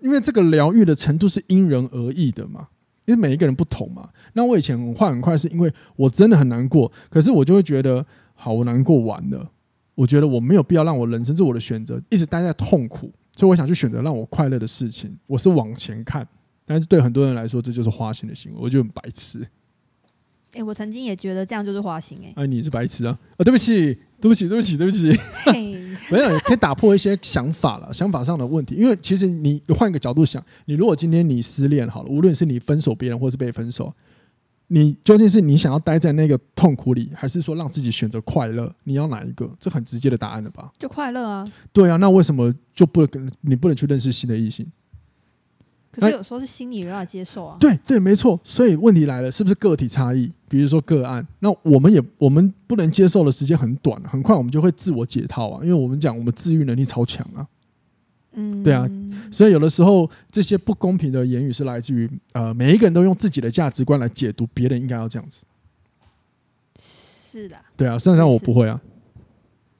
[0.00, 2.68] 因为这个疗愈的程度是因人而异的嘛，
[3.06, 4.10] 因为每一个人不同嘛。
[4.34, 8.04] 那我以前很快很快，是因为我真的很难过，可是我就会觉得，
[8.34, 9.50] 好，我难过完了，
[9.94, 15.16] 我觉得我没有必要让我人生是我的选择，一直待在痛苦，所以我想去选择让我快乐的事情。
[15.26, 16.28] 我是往前看，
[16.66, 19.44] 但是对很多人来说，这就是花心的行为，我就很白痴。
[20.52, 22.42] 哎、欸，我曾经也觉得这样就是花心哎、欸。
[22.42, 23.18] 哎，你是白痴啊！
[23.36, 25.08] 啊，对不起，对不起，对不起，对不起。
[26.10, 28.74] 没有，可以打破一些想法了，想法上的问题。
[28.74, 33.92] 因为其实你换一个角度想，你如果今天你失恋好了，无论是你分手别人，或是被分手，
[34.68, 38.74] 你究竟是你想要待在那个痛苦里，还是说让自己选择快乐？
[38.84, 39.54] 你要哪一个？
[39.60, 40.72] 这很直接的答案了吧？
[40.78, 41.46] 就快乐啊！
[41.74, 44.66] 对啊，那为什么就不能你不能去认识新的异性？
[45.90, 47.56] 可是有时候是心理没办法接受啊。
[47.58, 48.38] 对对，没错。
[48.44, 50.30] 所以问题来了，是不是个体差异？
[50.48, 55.60] 比如说个案，那我们也我们不能接受的时间很短，很快我们就会自我解套啊。
[55.62, 57.46] 因为我们讲我们治愈能力超强啊。
[58.32, 58.86] 嗯，对啊。
[59.32, 65.42] 所以有的时候这些不公平的言语是来自于呃，每一个人都用自己的价值观来解读别人应该要这样子。
[66.76, 67.56] 是的。
[67.76, 68.80] 对啊，虽然我不会啊。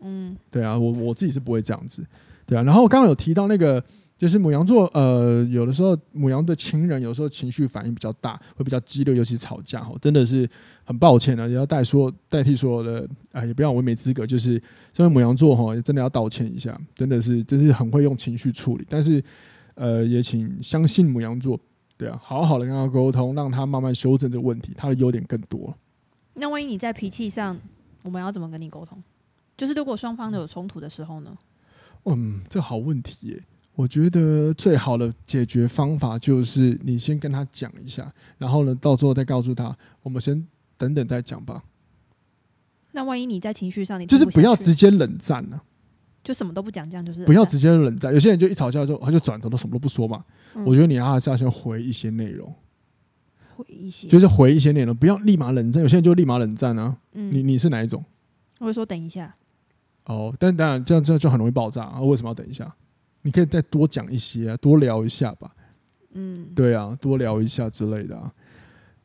[0.01, 0.35] 嗯。
[0.51, 2.03] 对啊，我我自己是不会这样子。
[2.47, 3.85] 对啊，然后刚刚有提到那个。
[4.19, 10.47] 就是母羊座，呃，有的时候母羊的情人有时候情绪反应比较大，会比较激烈，尤其是吵架哈，真的是
[10.85, 14.61] 很抱歉的，也要代说代替所有的啊、呃，也不要我没资格，就是
[14.93, 19.23] 身为母羊座哈，真的要道歉一下，真的是就是很会用情绪处理，但是
[19.77, 21.57] 呃，也请相信母羊座，
[21.97, 25.73] 对啊，好好的跟他沟通，让他慢慢修正这个问题，他的优点更多。
[26.35, 27.57] 那万一你在脾气上，
[28.03, 29.01] 我们要怎么跟你沟通？
[29.57, 31.37] 就是如果双方都有冲突的时候呢？
[32.05, 33.41] 嗯，这好问题耶。
[33.79, 40.45] 我觉得最好的解决方法就是你先跟他讲一下，然后呢，到时候再告诉他，我们先
[40.77, 41.63] 等等再讲吧。
[42.91, 45.63] 那万一你在情绪上，你就是不要直接冷战呢、啊，
[46.25, 48.13] 就什么都不讲，这样就是不要直接冷战。
[48.13, 50.25] 有些人就一吵架之后，他就转头都什么都不说嘛。
[50.57, 52.53] 嗯、我觉得你还是要先回一些内容，
[53.55, 55.81] 回一些就是回一些内容，不要立马冷战。
[55.81, 56.99] 有些人就立马冷战啊。
[57.13, 58.05] 嗯、你你是哪一种？
[58.59, 59.33] 我会说等一下。
[60.07, 62.01] 哦，但当然这样这样就很容易爆炸啊！
[62.01, 62.75] 为什么要等一下？
[63.23, 65.51] 你可以再多讲一些啊，多聊一下吧。
[66.15, 68.33] 嗯，对啊，多聊一下之类的啊。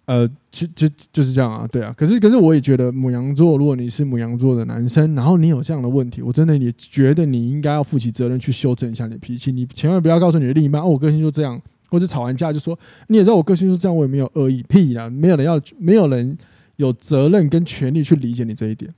[0.05, 1.93] 呃，就就就是这样啊，对啊。
[1.95, 9.51] 可是可是，我也觉得母羊座，如果你是母羊座的男生，然后你有这样的问题，我真的也觉得你应该要负起责任去修正一下你的脾气。
[9.51, 16.37] 你千万不要告诉你的另一半，哦，我个性就这样，或者吵完架就说你也知道我个性就这样，我也没有恶意，屁啦，没有人要，没有人
[16.75, 18.93] 有责任跟权利去理解你这一点。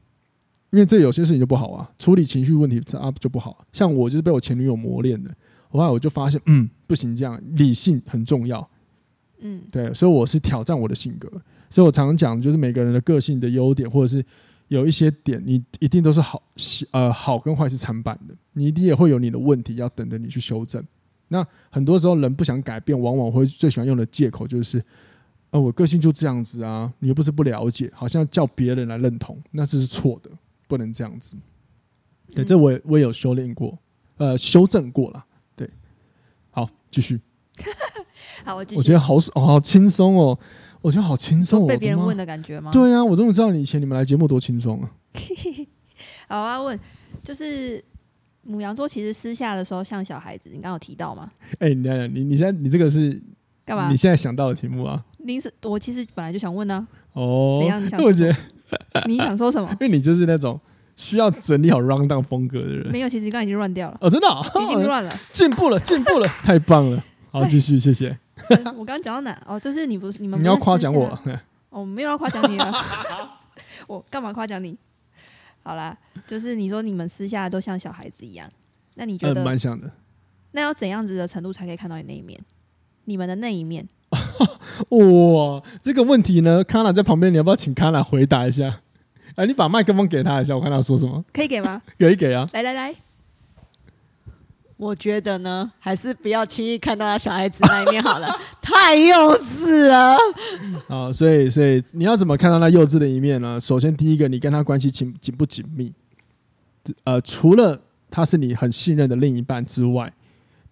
[0.72, 3.66] 因为这有些事情就不好啊，处理情绪问题啊就不好。
[3.72, 5.34] 像我就是被我前女友磨练的，
[5.70, 8.68] 后来我就发现，嗯，不行，这样理性很重要。
[9.40, 11.30] 嗯，对，所以我是挑战我的性格。
[11.70, 14.24] 所以我常常讲，就是每个人的个性的优点，或者是
[14.70, 16.42] 有一些点，你一定都是好，
[16.92, 18.34] 呃，好跟坏是参半的。
[18.54, 20.84] 你一定也会有你的问题，要等着你去修正。
[21.28, 24.82] 那很多时候人不想改变，往往会最喜欢用的借口就是，
[25.50, 30.30] 呃，我个性就这样子啊，你又不是不了解，好像叫别人来认同，那这是错的，
[30.68, 31.36] 不能这样子。
[32.34, 33.78] 对，这我也我也有修炼过，
[34.18, 35.26] 呃，修正过了。
[35.56, 35.70] 对，
[36.52, 37.22] 好，继续。
[38.44, 38.78] 好，我继续。
[38.78, 40.38] 我觉得好哦，好轻松哦，
[40.82, 42.72] 我觉得好轻松，被别人问的感觉吗？
[42.72, 44.92] 对啊，我终于知道你以前你们来节目多轻松啊。
[46.28, 46.78] 好啊，问
[47.24, 47.84] 就是
[48.42, 51.30] 母羊座其实私下的时候像小孩子，你刚刚有提到吗？
[51.60, 53.22] 哎、欸，你你你你现在你这个是
[53.64, 53.90] 干嘛？
[53.90, 55.06] 你现在想到的题目啊？
[55.20, 56.88] 临时，我其实本来就想问呢、啊。
[57.14, 57.84] 哦，怎样？
[57.84, 58.02] 你想？
[58.04, 58.36] 我觉得
[59.08, 59.70] 你想说什么？
[59.74, 60.60] 因为你就是那种
[60.96, 62.88] 需要整理好 round down 风格的人。
[62.92, 63.98] 没有，其实刚刚已经乱掉了。
[64.02, 67.04] 哦，真的、哦，已经乱了， 进步了，进步了， 太棒了。
[67.32, 68.18] 好，继续，谢谢。
[68.78, 69.42] 我刚刚讲到哪？
[69.46, 71.08] 哦，就是你不是你们是你要夸奖我？
[71.70, 72.74] 哦，我没有要夸奖你啊。
[73.88, 74.78] 我干嘛夸奖你？
[75.64, 78.50] 好啦，就是你说你们私下都像小孩子一样，
[78.96, 79.92] 那你觉得蛮、嗯、像的？
[80.52, 82.40] 那要怎样子的程度才可以看到你那一面？
[83.06, 83.88] 你们的那一面？
[84.90, 88.82] 哇，这个问题呢，康娜在旁边，你要不要请康娜回答一下？
[89.36, 91.24] 哎，你把麦克风给他一下，我看他说什么。
[91.34, 91.82] 可以给吗？
[92.00, 92.50] 可以给啊！
[92.54, 92.96] 来来来。
[94.78, 98.28] 我觉得呢，还是不要轻易看到他小孩子那一面好了，
[98.62, 100.18] 太幼稚了。
[100.90, 103.60] 啊，所以所以你要怎么看到他幼稚的一面呢？
[103.60, 105.94] 首先，第一个，你跟他关系紧紧不紧密？
[107.06, 110.12] 呃，除了他是你很信任的另一半之外，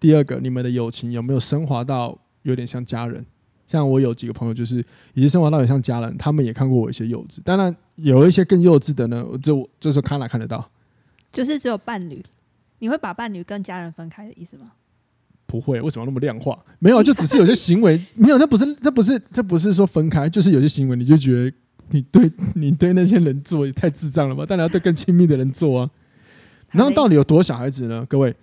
[0.01, 3.25] 第二个，你们的友情有没有升华到有点像家人？
[3.74, 4.78] 像我有几个朋友，就是
[5.16, 7.40] 已经生活到有点像家人，他们也看过我一些幼稚。
[7.44, 10.70] 当然，有一些更幼稚的呢，就就是看哪看得到，
[11.32, 12.24] 就是只有伴侣。
[12.78, 14.74] 你会把伴侣跟家人分开的意思吗？
[15.48, 16.64] 不会，为什么那么量化？
[16.78, 21.58] 没有，就只是有些行为没有，那不是，那不是，这不是说分开，就是有些行为你就觉得
[21.90, 24.46] 你对你对那些人做也太智障了吧？
[24.46, 25.90] 当然要对更亲密的人做啊。
[26.70, 28.06] 然后到底有多小孩子呢？
[28.08, 28.36] 各位，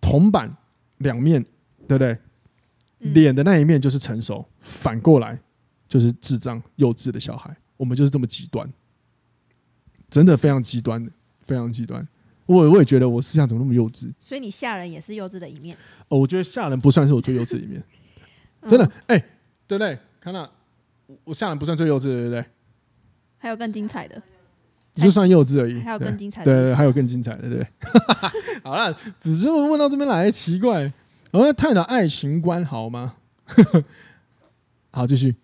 [0.00, 0.56] 铜板
[0.98, 1.44] 两面，
[1.88, 2.16] 对不对？
[3.02, 5.38] 脸的那一面就是成熟，反过来
[5.88, 7.54] 就是智障幼稚的小孩。
[7.76, 8.70] 我们就是这么极端，
[10.08, 11.10] 真的非常极端的，
[11.42, 12.06] 非常极端。
[12.46, 15.76] 我我也觉得我思想怎么那么幼稚，所以你吓人也是幼稚的一面。
[16.08, 17.82] 哦，我觉得吓人不算是我最幼稚的一面，
[18.68, 19.24] 真的，哎、欸，
[19.66, 19.98] 对不对？
[20.20, 20.48] 看到
[21.24, 22.44] 我吓人不算最幼稚的，对不对？
[23.38, 24.22] 还有更精彩的，
[24.94, 25.80] 你就算幼稚而已。
[25.80, 27.66] 还有更精彩的，对，对对，还有更精彩的，对？
[28.62, 30.92] 好了，只是问到这边来奇怪，
[31.32, 33.14] 我们要探讨爱情观好吗？
[34.92, 35.34] 好，继续，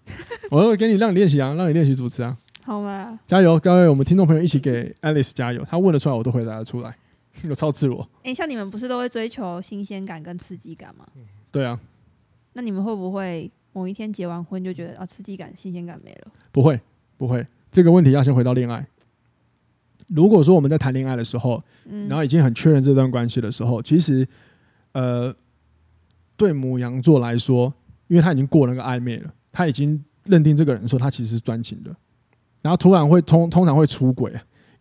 [0.51, 2.37] 我会给你让你练习啊，让你练习主持啊。
[2.62, 3.18] 好吗？
[3.27, 5.64] 加油，各位我们听众朋友一起给 Alice 加油。
[5.64, 6.94] 他问得出来，我都回答得出来，
[7.48, 8.03] 我超自我。
[8.18, 11.07] 哎、欸，像你们不是都会追求新鲜感跟刺激感吗？
[11.51, 11.81] 对啊。
[12.53, 16.31] 那你们会不会某一天结完婚就觉得啊，刺激感、新鲜感没了？
[16.53, 16.79] 不会，
[17.16, 17.46] 不会。
[17.72, 18.87] 这个问题要先回到恋爱。
[20.09, 21.62] 如果说我们在谈恋爱的时候，
[22.09, 24.29] 然后已经很确认这段关系的时候，其实，
[24.92, 25.35] 呃，
[26.38, 27.70] 对母羊座来说，
[28.07, 31.94] 因为他已经过那个暧昧了，他已经认定这个人说他其实是专情的。
[32.62, 34.33] 然后突然会通通常会出轨，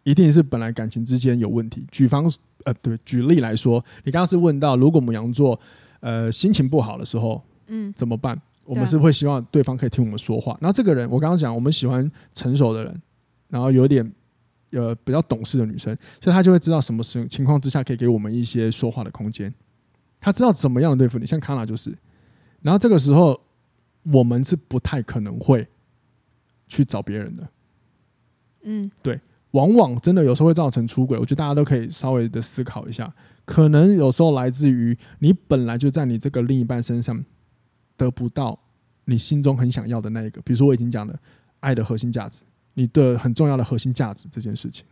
[0.03, 1.85] 一定是本来感情之间有问题。
[1.91, 2.31] 举方
[2.63, 5.59] 呃，对，举例来说，你刚刚是问到，如果母羊座
[5.99, 8.39] 呃心情不好的时候，嗯，怎么办？
[8.65, 10.57] 我们是会希望对方可以听我们说话。
[10.59, 13.01] 然后这个人，我刚刚讲，我们喜欢成熟的人，
[13.47, 14.11] 然后有点
[14.71, 19.53] 呃比较懂事的女生，所以他就会知道什么情情况之下可以给我们一些说话的空间。
[20.19, 21.97] 他知道怎么样的对付你，像卡娜就是。
[22.61, 23.39] 然后这个时候，
[24.11, 25.67] 我们是不太可能会
[26.67, 27.49] 去找别人的。
[28.63, 33.13] 嗯，对，往往真的有时候会造成出轨，我觉得大家都可以稍微的思考一下，
[33.45, 37.23] 可能有时候来自于你本来就在你这个另一半身上
[37.95, 38.59] 得不到
[39.05, 41.17] 你心中很想要的那一个，比如说我已经讲了
[41.61, 42.41] 爱的核心价值，
[42.73, 44.83] 你的很重要的核心价值这件事情，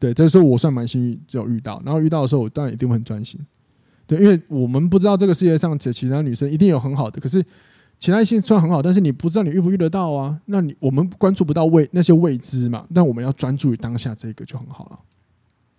[0.00, 3.40] 对，这时候我算蛮幸运，只有遇到，然后遇到的时候我当然一定会很专心，
[4.06, 7.44] 对，因为我们不知道这个世界上其其他女生一定有很好的，可是。
[7.98, 10.38] 其他异性虽然很好，但是你不知道你遇不遇得到啊？
[10.44, 12.86] 那你我们关注不到未那些未知嘛？
[12.94, 15.00] 但我们要专注于当下这个就很好了。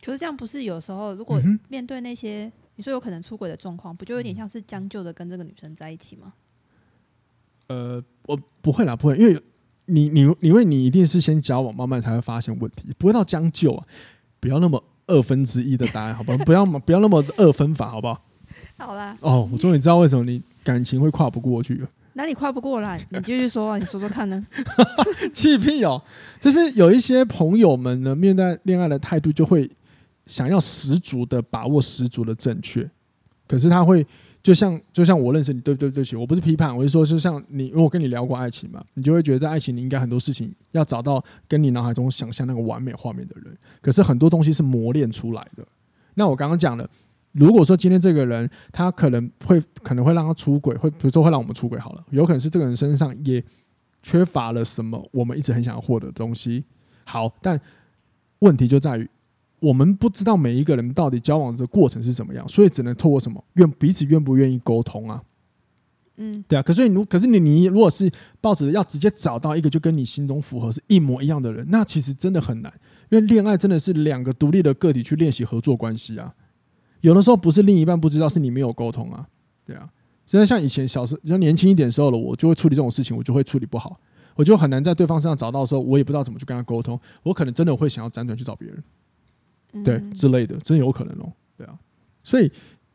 [0.03, 6.33] 可是这样不是有时候，如果面对那些你说有可能出轨的状况，不就有点像是将就的跟这个女生在一起吗？
[7.67, 9.39] 呃，我不会啦，不会，因为
[9.85, 13.85] 你你因为你一定是先交往，慢慢才会发现问题，不会到将就啊。
[14.39, 16.37] 不要那么二分之一的答案，好不好？
[16.39, 18.21] 不要不要那么二分法，好不好？
[18.77, 19.17] 好啦。
[19.21, 21.87] 哦，我终于知道为什么你感情会跨不过去了。
[22.13, 22.99] 哪里跨不过来？
[23.09, 24.43] 你继续说啊，你说说看呢？
[25.33, 26.01] 气屁哦！
[26.39, 29.69] 就是有一些朋友们呢，面对恋爱的态度就会
[30.25, 32.89] 想要十足的把握十足的正确，
[33.47, 34.05] 可是他会
[34.41, 45.67] 就像就像我认识你，对对对不起，我不是批判，我是说，就像你，因为我跟你聊过爱情嘛，你就会觉得在爱情里应该很多事情要找到跟你脑海中想象那个完美画面的人，可是很多东西是磨练出来的。
[46.13, 46.89] 那我刚刚讲了，
[47.33, 53.43] 如果说今天这个人他可能会可能会让他出轨，会比如说会让我们出轨好了，有可能是这个人身上也
[54.01, 56.63] 缺乏了什么我们一直很想要获得的东西。
[57.03, 57.59] 好，但
[58.39, 59.09] 问题就在于
[59.59, 65.23] 我们不知道每一个人到底交往的过程是怎么样，所以只能透过什么愿彼此愿不愿意沟通啊。
[66.17, 66.61] 嗯，对啊。
[66.61, 68.09] 可是你如可是你你如果是
[68.41, 72.71] 抱着要直接找到一个就跟你心中符合是一模一样的人，那其实真的很难，
[73.09, 76.33] 因为恋爱真的是两个独立的个体去练习合作关系啊。
[77.01, 79.27] 有的时候不是另一半不知道，是你没有沟通啊。
[79.63, 79.87] 对啊，
[80.25, 83.99] 现在像以前小时候，像年轻一点时候了，我就会处理这种事情，我就会处理不好。
[84.35, 86.99] 我就很难在对方身上找到的时候，我也不知道怎么去跟他沟通。
[87.23, 88.83] 我可能真的会想要辗转去找别人，
[89.83, 91.31] 对之类的，真有可能哦。
[91.57, 91.77] 对啊，
[92.23, 92.51] 所以，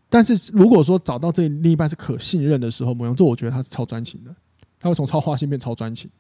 [0.09, 4.35] 但是如果说找到这另一半是可信任的时候，母羊座我觉得他是超专情的，
[4.79, 6.11] 他会从超花心变超专情，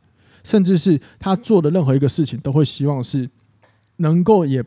[0.43, 3.29] 甚至是他做的任何一个事情都会希望是
[3.97, 4.65] 能够也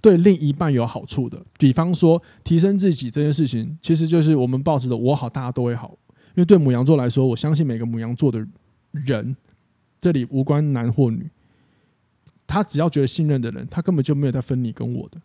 [0.00, 1.40] 对另一半有好处的。
[1.58, 5.96] 比方说提升自己这件事情，其实就是我们抱持的我好，大家都会好。
[6.34, 8.46] 因为对母羊座来说，我相信每个母羊座的
[8.90, 9.36] 人。
[10.00, 11.30] 这里无关男或女，
[12.46, 15.20] 他只要觉得信任的人，他根本就没有在分你跟我的。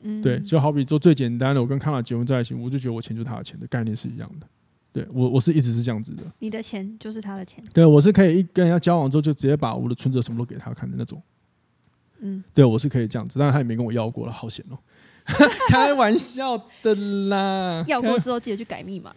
[0.00, 4.46] 嗯，对，就好比说最简单的，我跟康纳结婚在一起，我就觉得我钱就是他的钱的概念是一样的。
[4.92, 6.22] 对我，我是一直是这样子的。
[6.38, 7.64] 你的钱就是他的钱。
[7.72, 11.20] 对，我是可以一跟人家交往之后，就直接把我的存折什么都给他看的那种。
[12.20, 14.78] 嗯，对我是可以这样子，但是他也没跟我要过了，好险哦！
[15.68, 16.94] 开玩笑的
[17.28, 19.12] 啦， 要过之后记得去改密码。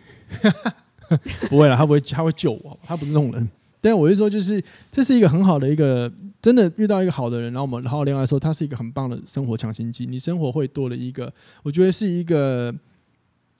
[1.49, 3.49] 不会了，他不会，他会救我，他不是那种人。
[3.87, 10.05] 但我是说，就是这是一个很好的一个，真的遇到一个好的人，然后我们好好恋爱的时候，他是一个很棒的生活强心剂。
[10.05, 12.75] 你生活会多了一个，我觉得是一个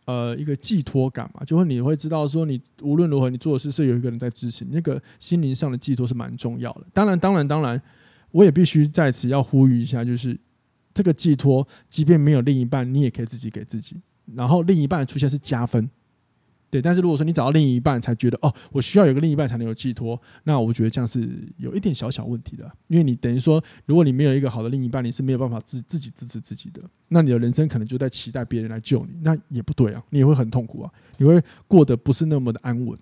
[0.04, 6.82] 呃一个寄托感嘛，就会你会知道说，你无论如何你做的事是有一个人在支持，那个心灵上的寄托是蛮重要的。
[6.92, 7.82] 当然，当然，当然，
[8.32, 10.38] 我也必须在此要呼吁一下，就是
[10.94, 13.96] 这个寄托，即便没有另一半，你也可以自己给自己，
[14.36, 15.90] 然后另一半出现是加分。
[16.70, 21.28] 对，但是如果说你找到另一半才觉得哦，我需要有个另一半才能有寄托，那我觉得这样是
[21.58, 33.00] 有一点小小问题的，因为你等于说，如果你没有一个好的另一半，你是没有办法自自己支持自己的，那你的人生可能就在期待别人来救你，那也不对啊，你也会很痛苦啊，你会过得不是那么的安稳。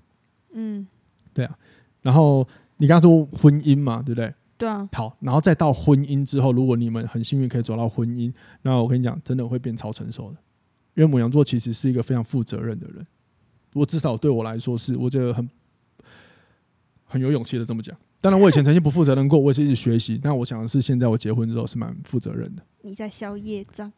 [0.53, 0.85] 嗯，
[1.33, 1.57] 对啊。
[2.03, 2.47] 然后
[2.77, 4.31] 你刚刚说婚姻嘛，对不对？
[4.59, 4.87] 对啊。
[4.93, 10.37] 好，然后再到婚姻之后，如果你们很幸运可以走到婚姻，那我跟你讲，真的会变超成熟的，
[10.93, 13.05] 因为母羊座其实是一个非常负责任的人。
[13.75, 15.49] 我至少对我来说是，我觉得很
[17.03, 17.93] 很有勇气的这么讲。
[18.21, 20.17] 当然，我以前曾经不负责任过，我也是一直学习。
[20.23, 22.63] 但我想的是，现在我结婚之后是蛮负责任的。
[22.83, 23.91] 你在消业障，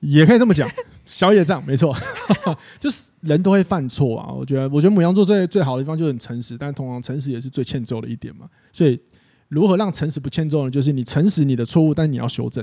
[0.00, 0.70] 也可以这么讲，
[1.06, 1.96] 宵夜账没错，
[2.78, 4.30] 就是人都会犯错啊。
[4.30, 8.46] 我觉得，我觉得母羊座最最好的地方就是很诚实，但同样诚实也是最欠揍的一点嘛。
[8.70, 9.00] 所以，
[9.48, 10.70] 如何让诚实不欠揍呢？
[10.70, 12.62] 就是你诚实你的错误，但你要修正。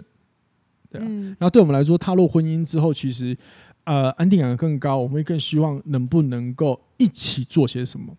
[0.87, 1.05] 对啊。
[1.05, 3.35] 然后对我们来说，踏入婚姻之后，其实。
[3.91, 8.15] 呃，安定感更高，我们会更希望能不能够一起做些什么。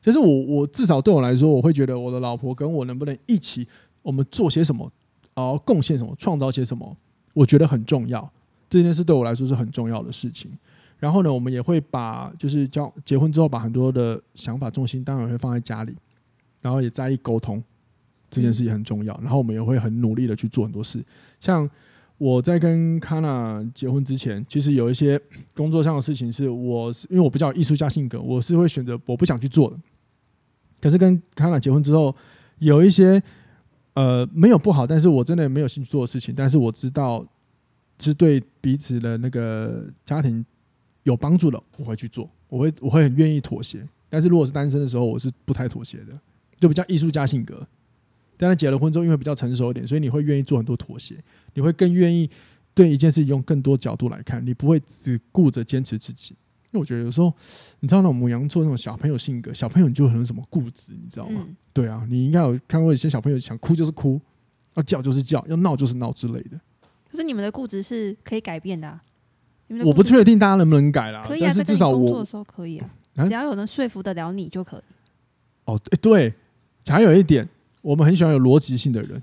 [0.00, 3.66] 其实我我至少对我来说，我会觉得我的老婆跟我能不能一起，
[4.02, 4.88] 我们做些什么，
[5.34, 6.96] 然后贡献什么，创造些什么，
[7.34, 8.32] 我觉得很重要。
[8.70, 10.48] 这件事对我来说是很重要的事情。
[10.96, 15.96] 然后呢，我们也会把就是交结婚之后，把很多的想法重心当然会放在家里，
[16.60, 17.60] 然后也在意沟通，
[18.30, 19.12] 这件事也很重要。
[19.20, 21.04] 然后我们也会很努力的去做很多事，
[21.40, 21.68] 像。
[22.22, 25.20] 我在跟卡娜结婚之前，其实有一些
[25.56, 29.76] 工作上的事情是我是因为我比较艺术家性格，我是会选择我不想去做的。
[30.80, 32.14] 可是跟卡娜结婚之后，
[32.58, 33.20] 有一些
[33.94, 37.26] 呃没有不好，但是我真的没有兴趣做的事情，但是我知道
[37.98, 40.46] 是对彼此的那个家庭
[41.02, 43.84] 有帮助的，我会去做，我会我会很愿意妥协。
[44.08, 46.16] 但是如果是单身的时候，我是不太妥协的，
[46.56, 47.66] 就比较艺术家性格。
[48.36, 51.16] 但他结了婚之后，因为比较成熟一点，所以你会愿意做很多妥协，
[51.54, 52.28] 你会更愿意
[52.74, 56.34] 对一件事情用更多角度来看，你不会只顾着坚持自己。
[56.70, 57.32] 因为我觉得有时候，
[57.80, 61.44] 你知道那种母羊座那种小朋友性格，小朋友你就很什么固执，你知道吗？
[61.46, 64.18] 嗯、对啊，你应该有看过一些小朋友想哭就是哭，
[64.74, 66.58] 要叫就是叫，要闹就是闹之类的。
[67.10, 69.02] 可是你们的固执是可以改变的、啊，
[69.84, 71.22] 我不确定大家能不能改啦。
[71.22, 74.82] 可以啊，但是至少我工作的时候可以啊，只要有人说服得了你就可以。
[75.66, 76.32] 哦，对，
[76.86, 77.46] 还有一点。
[77.82, 79.22] 我们很喜欢有逻辑性的人，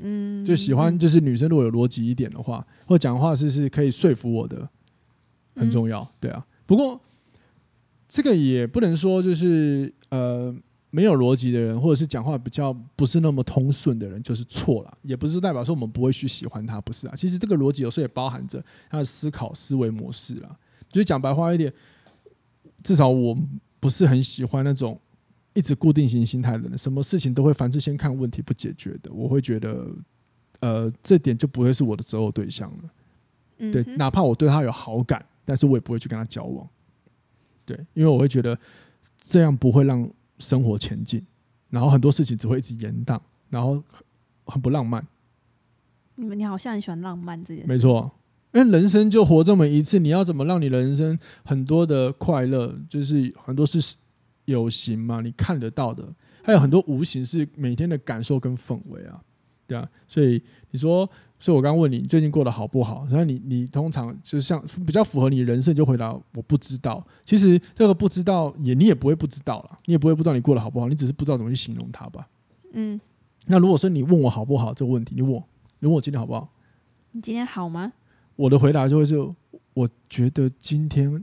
[0.00, 4.68] 嗯，就喜欢就是女生如果有逻辑一点的话，或讲话是是可以说服我的，
[5.56, 6.46] 很重要，对啊。
[6.66, 7.00] 不过
[8.08, 10.54] 这个也不能说就是呃
[10.90, 17.14] 没有逻辑的人，或者是讲话比较不是那么通顺的人就是错了，也不是代表说我们不会去喜欢他，不是啊。
[17.16, 20.56] 其实这个逻辑有时候也包含着他的思考思维模式啊。
[20.88, 21.72] 就是讲白话一点，
[22.84, 23.36] 至少我
[23.80, 24.98] 不是很喜欢那种。
[25.54, 29.88] 一直固定型心态的人，什么事情都会凡事先看问题不解决的，我会觉得，
[30.60, 32.90] 呃，这点就不会是我的择偶对象了。
[33.58, 36.68] 嗯，对，哪怕我对他有好感，但是我也不会去跟他交往。
[37.64, 38.58] 对，因为我会觉得
[39.26, 41.24] 这样不会让生活前进，
[41.68, 44.04] 然后很多事情只会一直延宕，然后很
[44.44, 45.06] 很不浪漫。
[46.14, 47.68] 你们，你好像很喜欢浪漫这件事。
[47.68, 48.10] 没错，
[48.52, 53.96] 因为人生就活这么一次，你要怎么让你人生很多的快乐，就是很多是
[54.50, 56.04] 有形嘛，你看得到的，
[56.42, 59.22] 还有很多无形是每天的感受跟氛围啊，
[59.66, 63.06] 对啊，所以你说，所以我刚刚问你，你最近过得好不好？
[63.08, 67.06] 然后你你通常就像比较符合你人生，就回答我不知道。
[67.24, 72.28] 其实这个不知道也你也不会不知道了，你也不会不知道你过得好不好，你只是不知道怎么去形容它吧。
[72.72, 73.00] 嗯，
[73.46, 75.48] 那如果说你问我好不好这个问题，你问我，
[75.78, 76.52] 你问我今天好不好？
[77.12, 77.92] 你今天好吗？
[78.36, 79.16] 我的回答就会是，
[79.74, 81.22] 我觉得今天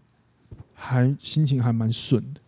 [0.74, 2.42] 还心情还蛮顺的。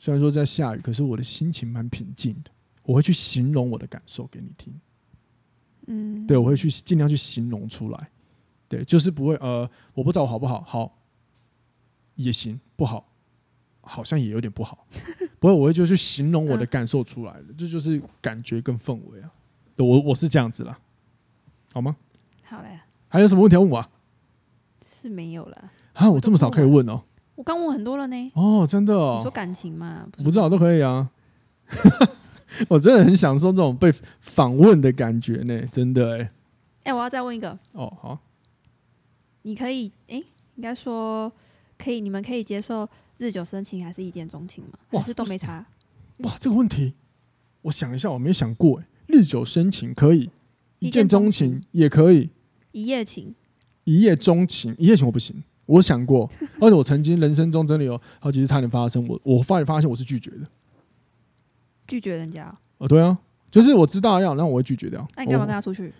[0.00, 2.50] 虽然说在下雨，可是我的心情蛮平静的。
[2.82, 4.74] 我会去形容我的感受给你听，
[5.86, 8.10] 嗯，对，我会去尽量去形容出来，
[8.66, 10.98] 对，就是不会呃，我不知道我好不好，好
[12.16, 13.12] 也行，不好
[13.82, 14.88] 好像也有点不好，
[15.38, 19.30] 不会，我会就去形容我的感受出来的，这就是感觉跟氛围啊。
[19.76, 20.80] 对我我是这样子啦，
[21.72, 21.96] 好吗？
[22.42, 23.90] 好嘞，还有什么问题要问我啊？
[24.84, 27.02] 是没有了啊，我这么少可以问哦。
[27.40, 28.32] 我刚问很多了呢。
[28.34, 29.14] 哦，真的哦。
[29.16, 30.06] 你说感情嘛？
[30.12, 31.08] 不，不知道都可以啊。
[32.68, 36.18] 我真的很享受这种被访问的感觉呢，真的哎。
[36.18, 36.30] 哎、
[36.84, 37.58] 欸，我要再问一个。
[37.72, 38.18] 哦，好。
[39.40, 40.24] 你可以哎、欸，
[40.56, 41.32] 应该说
[41.78, 42.86] 可以，你们可以接受
[43.16, 44.72] 日久生情还是一见钟情吗？
[44.90, 45.64] 还是都没差？
[46.18, 46.92] 哇，这个问题，
[47.62, 48.82] 我想一下，我没想过。
[49.06, 50.28] 日久生情可以，
[50.80, 52.32] 一见钟情也可以，
[52.72, 53.34] 一夜情，
[53.84, 55.42] 一夜钟情，一夜情我不行。
[55.70, 56.28] 我想过，
[56.60, 60.46] 而且我曾经人生中真的有好几次差点发生，我我发现发现我是拒绝的，
[61.86, 62.52] 拒绝人家。
[62.78, 63.18] 哦，对啊，
[63.50, 65.06] 就是我知道要，然后我会拒绝掉。
[65.16, 65.92] 那你干嘛跟他出去？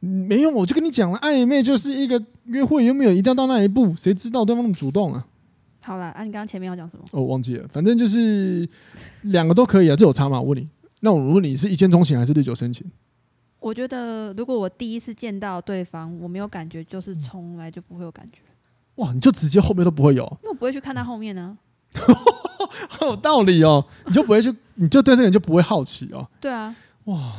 [0.00, 3.94] 没用，我就跟你讲了，暧昧就是一个约会，有没有一定要到那一步？
[3.96, 5.26] 谁知道对方那么主动啊？
[5.82, 7.04] 好了，啊，你刚刚前面要讲什么？
[7.12, 8.68] 哦，我忘记了，反正就是
[9.22, 10.40] 两个都可以啊，这有差吗？
[10.40, 10.68] 我问你，
[11.00, 12.90] 那我问你是一见钟情还是日久生情？
[13.58, 18.40] 我觉得如果我第一次见到对方，我没有感觉，就是从来就不会有感觉。
[18.96, 21.56] 哇，你就直接后面都不会有，因为我不会去看他后面呢、
[21.94, 22.00] 啊。
[22.88, 26.28] 好有道理哦，你就不会去，你就对这个人就不会好奇哦。
[26.40, 26.74] 对啊，
[27.04, 27.32] 哇，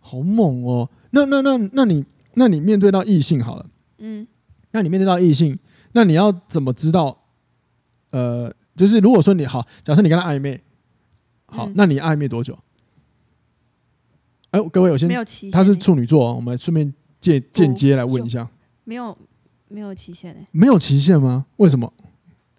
[0.00, 0.88] 好猛哦！
[1.10, 3.66] 那那那那你那你面对到异性好了，
[3.98, 4.26] 嗯，
[4.72, 5.58] 那你面对到异性，
[5.92, 7.18] 那你要怎么知道？
[8.10, 10.60] 呃，就是如果说你好，假设你跟他暧昧，
[11.46, 12.58] 好，嗯、那你暧昧多久？
[14.50, 18.48] 哎、欸，各位，我先，他是处女座、哦，我们顺便间间接来问一下，
[18.84, 19.16] 没有。
[19.72, 21.46] 没有期限诶、欸，没有期限吗？
[21.56, 21.92] 为什么？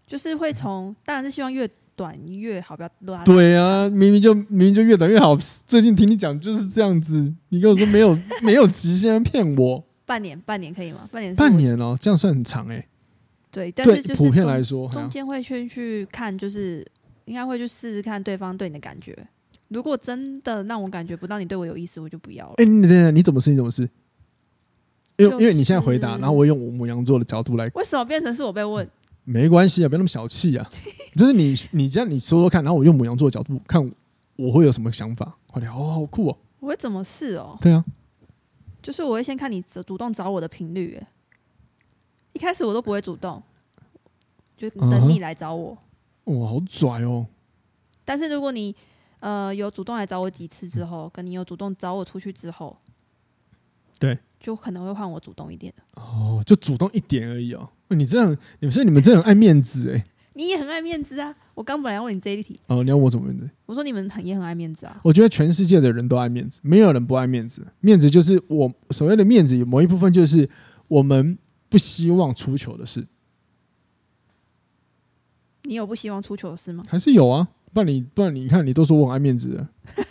[0.06, 3.24] 就是会从，当然是希望越短越好，不要拉。
[3.24, 5.36] 对啊，明明就明明就越短越好。
[5.68, 9.84] 最近听你讲就是这样子，你跟我说没有 没有极限，骗我。
[10.06, 11.08] 半年，半年可以吗？
[11.12, 12.88] 半年，半年哦，这样算很长哎、欸。
[13.50, 16.86] 对，但是就是普遍来说，中间会先去看，就是
[17.26, 19.16] 应该会去试试看对方对你的感觉。
[19.70, 22.54] 如果真的让我感觉不到你对我有意思，我就不要了。
[22.58, 23.50] 哎、欸，你等等，你怎么试？
[23.50, 23.90] 你怎么试？
[25.24, 28.88] 因为因为你现在回答，然后我用我母羊座的角度来，为什么变成是我被问？
[29.26, 30.70] 没关系啊，不要那么小气啊。
[31.16, 33.92] 就是你你这样你说说看，然后我用母羊座的角度看，
[34.36, 35.38] 我会有什么想法？
[35.48, 36.38] 快点，哦，好酷哦！
[36.60, 37.58] 我会怎么试哦？
[37.62, 37.86] 对啊，
[38.82, 40.98] 就是我会先看你主动找我的频率。
[41.00, 41.08] 哎，
[42.34, 43.42] 一开始我都不会主动，
[44.58, 45.78] 就等你来找我。
[46.26, 47.28] 哇，好拽哦！
[48.04, 48.76] 但是如果你
[49.20, 52.76] 呃有主动来找我几次之后，跟你有主动找我出去之后，
[54.04, 54.20] 对。
[54.40, 57.70] 就可能会换我主动一点的哦，就主动一点而已哦。
[57.88, 58.30] 你这样，
[58.60, 60.06] 你们是你们这样很爱面子哎。
[60.34, 61.34] 你也很爱面子啊！
[61.54, 63.50] 我刚本来要问你这一题哦，你要我怎么面子？
[63.68, 65.00] 我说你们很也很爱面子啊。
[65.04, 67.66] 我觉得全世界的人都爱面子，没有人不爱面子。
[67.80, 70.50] 面子就是我所谓的面子，有某一部分就是
[70.90, 71.38] 我们
[71.70, 73.08] 不希望出糗的事。
[75.62, 76.84] 你有不希望出糗的事吗？
[76.90, 77.48] 还是有啊？
[77.72, 79.70] 不然你不然你看，你都说我很爱面子了，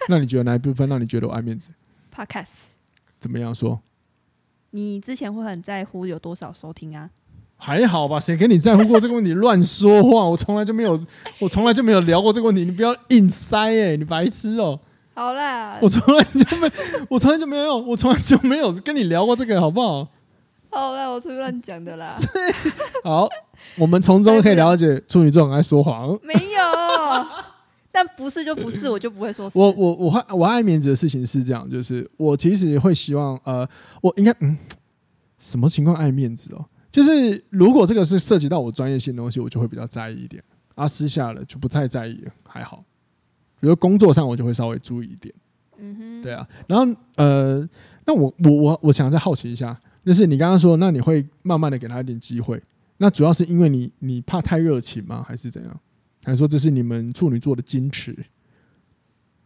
[0.09, 1.69] 那你觉得哪一部分让你觉得我爱面子？
[2.15, 2.72] Podcast
[3.23, 3.81] 怎么样说？
[4.73, 7.11] 你之前会很在乎有多少收听啊？
[7.57, 9.33] 还好吧，谁跟你在乎过这个问题？
[9.35, 10.25] 乱说话！
[10.25, 11.01] 我从来就没有，
[11.39, 12.65] 我从来就没有聊过这个问题。
[12.65, 14.81] 你不要硬塞哎、欸，你白痴哦、喔！
[15.15, 16.69] 好啦，我从来就没，
[17.09, 20.09] 我从来就没有，我从来就没有跟你聊过这个，好不好？
[20.71, 22.17] 好啦，我随便乱讲的啦。
[23.05, 23.29] 好，
[23.77, 26.19] 我们从中可以了解处女座很爱说谎。
[26.23, 27.27] 没有。
[27.93, 29.59] 但不是就不是， 我就不会说是。
[29.59, 33.69] 我我我我爱面子的事情是这样，就是我其实会希望，呃，
[34.01, 34.57] 我应该嗯，
[35.39, 36.65] 什么情况爱面子哦？
[36.91, 40.43] 就是如果这个是涉及到我专业性的东西，我就会比较在意一点；
[40.75, 42.83] 啊，私下了就不太在意，还好。
[43.61, 45.35] 比如工作上，我就会稍微注意一点。
[45.79, 46.49] 嗯哼，对啊。
[46.67, 47.69] 然后呃，
[48.07, 52.63] 那我我我我想再好奇一下，就是你刚刚说，那你会慢慢的给他一点机会，
[52.97, 55.25] 那主要是因为你你怕太热情吗？
[55.27, 55.81] 还是怎样？
[56.25, 58.17] 还是说这是你们处女座的矜持？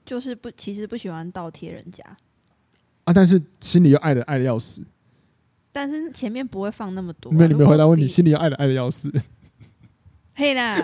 [0.05, 2.05] 就是不，其实不喜欢倒贴人家
[3.05, 4.83] 啊，但是心里又爱的爱的要死。
[5.73, 7.33] 但是前面不会放那么多、啊。
[7.33, 9.13] 没有，你没回答问题，心里又爱的爱的要死。
[10.39, 10.77] 嘿啦，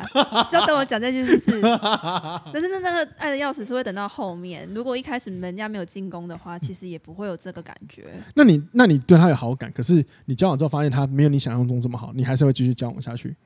[0.49, 1.61] 是要等我讲这句是不是？
[2.53, 4.67] 但是那那个爱的要死是会等到后面。
[4.75, 8.07] 如果一开始人家没有进攻的话，其实也不会有这个感觉。
[8.35, 13.37] 那你那你对他有好感，可是你交往之后发现他没有你想象中这么好，你还是会继续交往下去？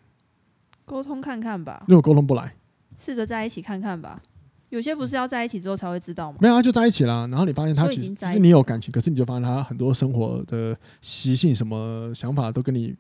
[0.87, 1.85] 沟通看看吧。
[1.87, 2.55] 如果沟通不来，
[2.97, 4.23] 试着在一起看看吧。
[4.71, 6.39] 有些不是要在一起之后才会知道吗？
[6.41, 7.27] 没有，他就在一起啦。
[7.31, 12.95] 然后你发现他其实其实你有感情，可是你就发现他很多生活的习性、什么想法都跟你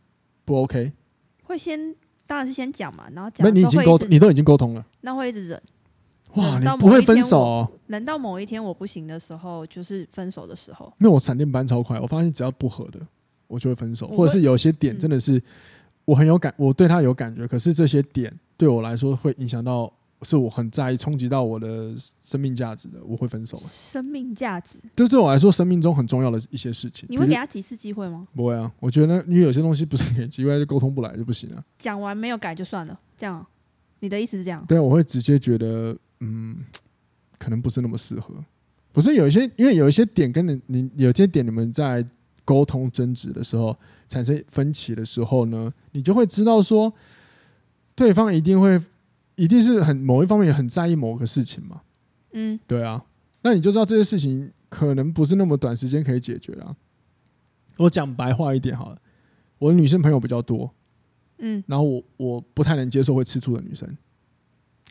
[0.44, 0.92] 不 OK。
[1.42, 1.94] 会先
[2.26, 3.46] 当然是先讲嘛，然后讲。
[3.46, 4.84] 那你已经沟通，你都已经沟通了。
[5.00, 5.62] 那会一直忍。
[6.34, 7.72] 哇，你不会分手哦？
[7.86, 10.92] 忍到某一天我不行的时候，就是分手的时候。
[10.98, 13.00] 因为我闪电般超快，我发现只要不合的，
[13.46, 15.42] 我就会分手，或者是有些点真的是
[16.06, 19.92] 我很有感，我对他有感觉，可是这些点对我来说会影响到。
[20.22, 21.94] 是我很在意，冲击到我的
[22.24, 23.60] 生命价值的，我会分手。
[23.68, 27.06] 生命价值，就对我来说，生命中很重要的一些事情。
[27.10, 28.26] 你会给他几次机会吗？
[28.34, 31.62] 不会啊，我觉得因为有些东西不是给机会就沟通不来就不行啊。
[31.78, 33.46] 讲完没有改就算了，这样，
[34.00, 34.64] 你的意思是这样？
[34.66, 36.56] 对，我会直接觉得，嗯，
[37.38, 38.34] 可能不是那么适合。
[38.92, 42.04] 不是有一些，因为有一些点跟你，你有些点，你们在
[42.42, 43.76] 沟通争执的时候
[44.08, 46.92] 产生分歧的时候呢，你就会知道说，
[47.94, 48.80] 对方一定会。
[49.38, 51.82] 一定是很某一方面很在意某个事情嘛，
[52.32, 53.04] 嗯，对啊，
[53.42, 56.74] 那你就知道这些事情可能不是那么短时间可以解决啦。
[57.76, 58.98] 我讲白话一点好了，
[59.58, 60.72] 我的女生朋友比较多，
[61.36, 63.86] 嗯，然后我我不太能接受会吃醋的女生。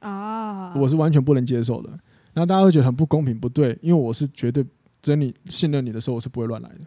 [0.02, 1.90] 啊，我是完全不能接受的。
[2.36, 4.64] 然后大家会觉得很不公平，不对，因为我是绝对
[5.02, 6.82] 真你信任你的时候，我是不会乱来的，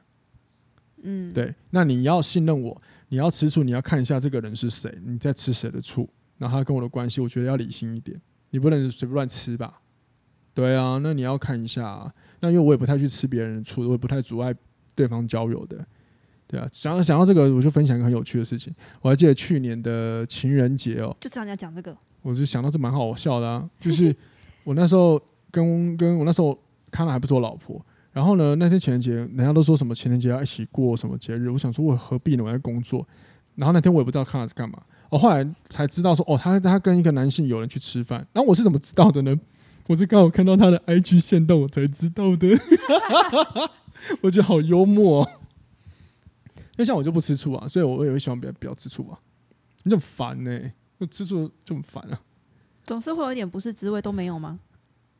[1.03, 1.55] 嗯，对。
[1.71, 6.09] 那你要信任我，你要吃醋，你要看一下这个人是谁，你在吃谁的醋。
[6.39, 8.21] 然后他跟我的关系，我觉得要理性一点，
[8.51, 9.81] 你不能随便乱吃吧？
[10.55, 12.13] 对啊，那你要看一下啊。
[12.41, 14.55] 那因为我也不太去吃别人的醋，我也不太阻碍
[14.95, 15.85] 对方交友的，
[16.47, 16.69] 对啊。
[16.73, 18.73] 想要想到这个，我就分享一个很有趣的事情。
[19.03, 23.69] 我还记得去年的情人节哦，就这样讲这个，我就想到这蛮好笑的啊。
[23.81, 24.15] 就 是
[24.63, 25.21] 我那时候
[25.51, 26.57] 跟跟我那时候
[26.93, 27.85] 看了还不是我老婆，
[28.19, 32.43] 然后呢那天情人节，人家都说什么情人节要一起过什么节日，我想说我何必呢？
[32.43, 33.07] 我在工作。
[33.55, 34.77] 然后那天我也不知道看了是干嘛。
[35.09, 39.39] 我后来才知道说，哦，他他跟一个男性友人去吃饭，然后我是怎么知道的呢？
[39.87, 42.49] 我是刚好看到他的 IG 线动，我才知道的。
[44.23, 45.31] 我觉得好幽默哦，
[46.77, 49.21] 那像我就不吃醋啊，所以我也会希望别人不要吃醋啊。
[49.85, 52.21] 你很烦呢，就吃醋就很烦啊。
[52.83, 54.59] 总是会有一点不是滋味都没有吗？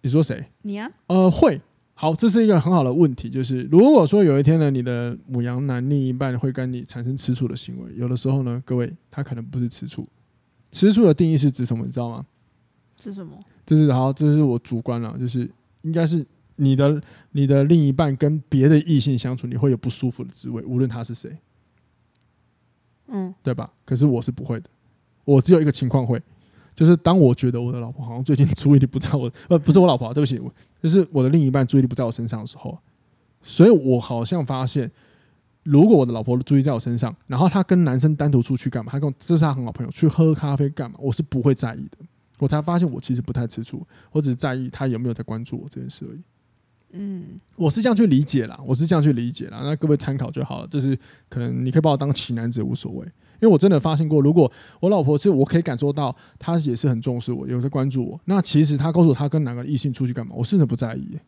[0.03, 0.47] 你说谁？
[0.63, 0.91] 你啊？
[1.07, 1.61] 呃，会。
[2.01, 10.07] 好，这是一个很好的问题，就是如果说有一天呢，你的母羊男另一半会跟你产生吃醋的行为，有的时候呢，各位他可能不是吃醋，
[10.71, 11.85] 吃醋的定义是指什么？
[11.85, 12.25] 你知道吗？
[13.01, 13.37] 是什么？
[13.67, 15.51] 这是好，这是我主观了，就是
[15.83, 16.25] 应该是
[16.55, 21.37] 你的你的另一半跟别的异性相处，你会有不舒服的滋味，无论他是谁，
[23.09, 23.73] 嗯，对吧？
[23.85, 24.71] 可是我是不会的，
[25.25, 26.23] 我只有一个情况会。
[26.79, 30.41] 就是当我觉得我的老婆好像最近注意力不在我，呃，不是我老婆，对不起，
[30.81, 32.79] 就是我的另一半注意力不在我身上的时候，
[33.43, 34.89] 所以我好像发现，
[35.65, 41.99] 如果我的老婆注意在我身上，然后她跟男生单独出去干嘛，她跟我这是她很好朋友去喝咖啡干嘛，我是不会在意的。
[42.39, 46.21] 我才发现我其实不太吃醋，我只是在意她有没有在关注我这件事而已。
[46.93, 47.25] 嗯，
[47.57, 50.67] 我是这样去理解啦，我是这样去理解啦，那各位参考就好了。
[50.69, 50.97] 就是
[51.29, 53.05] 可能你可以把我当奇男子无所谓。
[53.41, 58.21] 因为我真的发现过，如果我老婆其实我可以感受到，她也是很重视我，有在关注我。
[58.25, 61.19] 那其实她告诉我她跟哪个异性出去干嘛，我真的不在意。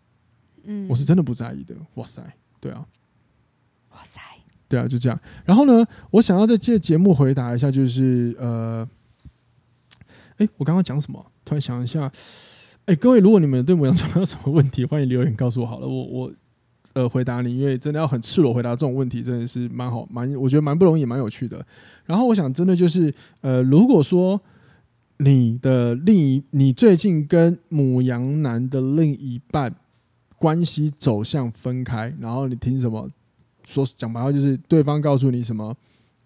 [0.64, 1.74] 嗯，我是真的不在意的。
[1.94, 2.22] 哇塞，
[2.60, 2.84] 对啊，
[3.92, 4.20] 哇塞，
[4.68, 5.18] 对啊，就这样。
[5.44, 8.88] 然后呢，我想要在这节目回答一下，就是呃，
[10.36, 11.24] 哎，我刚刚讲什么？
[11.44, 12.10] 突然想一下，
[12.86, 16.32] 哎，各位，如果你们对母羊座有什么问题，欢迎留言告诉我好了，我我。
[16.92, 21.64] 呃，回答你，因为真的要很赤裸回答这种问题，真的是蛮好，蛮我觉得蛮不容易，蛮有趣的。
[22.04, 24.40] 然后我想，真的就是，呃，如果说
[25.18, 29.72] 你的另一，你最近跟母羊男的另一半
[30.36, 33.08] 关系走向分开，然后你听什么
[33.64, 35.72] 说讲白话，就是对方告诉你什么，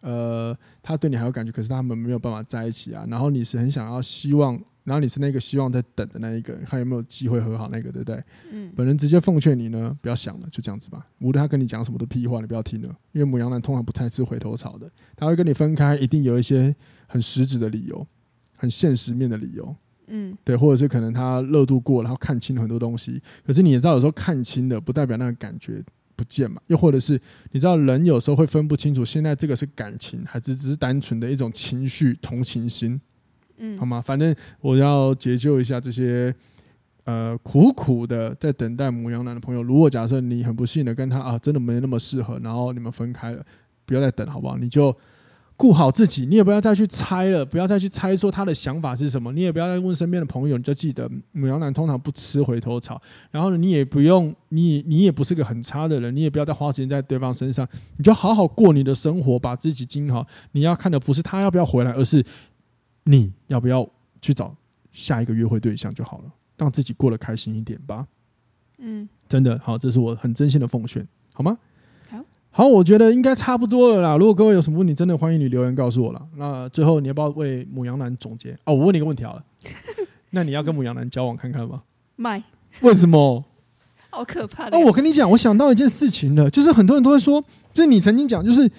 [0.00, 4.58] 呃，他对你还有感觉，可是他们没有办法在一起啊，然后你是很想要希望。
[4.84, 8.22] 然后你是那个希望在等的那一个，看有没有机会和好那个，对不对？
[8.52, 8.70] 嗯。
[8.76, 11.04] 本人直接奉劝你呢，不要想了，就这样子吧。
[11.20, 16.74] 无论他跟你讲什么的屁话，你不要听了，因为母羊男通常不太吃回头草的，他会跟你分开，一定有一些
[17.06, 18.06] 很实质的理由，
[18.58, 19.74] 很现实面的理由。
[20.08, 20.36] 嗯。
[20.44, 23.22] 对，或者是可能他热度过了，然后看清了很多东西。
[23.46, 25.82] 可是你也知道，有时候看清的不代表那个感觉
[26.14, 26.60] 不见嘛。
[26.66, 27.18] 又或者是
[27.52, 33.00] 你知道，人有时候会分不清楚，现在这个是感情，还是只是单纯的一种情绪、同情心，
[33.58, 34.00] 嗯，好吗？
[34.00, 36.34] 反正我要解救一下这些
[37.04, 39.62] 呃苦苦的在等待母羊男的朋友。
[39.62, 43.44] 如果假设你很不幸的跟他啊真的没那么适合，然后你们分开了，
[43.84, 44.56] 不要再等，好不好？
[44.56, 44.96] 你就。
[45.56, 53.00] 顾好自己，你也不要再去猜了，不要再去猜说他的想法是什么，你也不要再问身边的朋友，你就记得母羊男通常不吃回头草。
[53.30, 57.64] 然后你也不用，你你也不是个很差的人，你也不要再花时间在对方身上，
[57.98, 60.26] 你就好好过你的生活，把自己经营好。
[60.50, 62.20] 你要看的不是他要不要回来，而是
[63.04, 63.88] 你要不要
[64.20, 64.54] 去找
[64.92, 66.24] 下一个约会对象就好了，
[66.56, 68.06] 让自己过得开心一点吧。
[68.78, 71.56] 嗯，真的好，这是我很真心的奉劝，好吗？
[72.50, 74.16] 好，我觉得应该差不多了啦。
[74.16, 76.28] 如果各位有什么问题，真的欢迎你留言告诉我了。
[76.36, 78.52] 那最后你要不要为母羊男总结？
[78.64, 79.44] 哦，我问你一个问题好了，
[80.30, 81.82] 那你要跟母羊男交往看看吗？
[82.14, 82.40] 卖？
[82.82, 83.44] 为什么？
[84.10, 84.68] 好可怕！
[84.68, 87.42] 哦，我跟你讲，我想到一件事情了，就是很多人都会说，
[87.72, 88.70] 就是你曾经讲，就是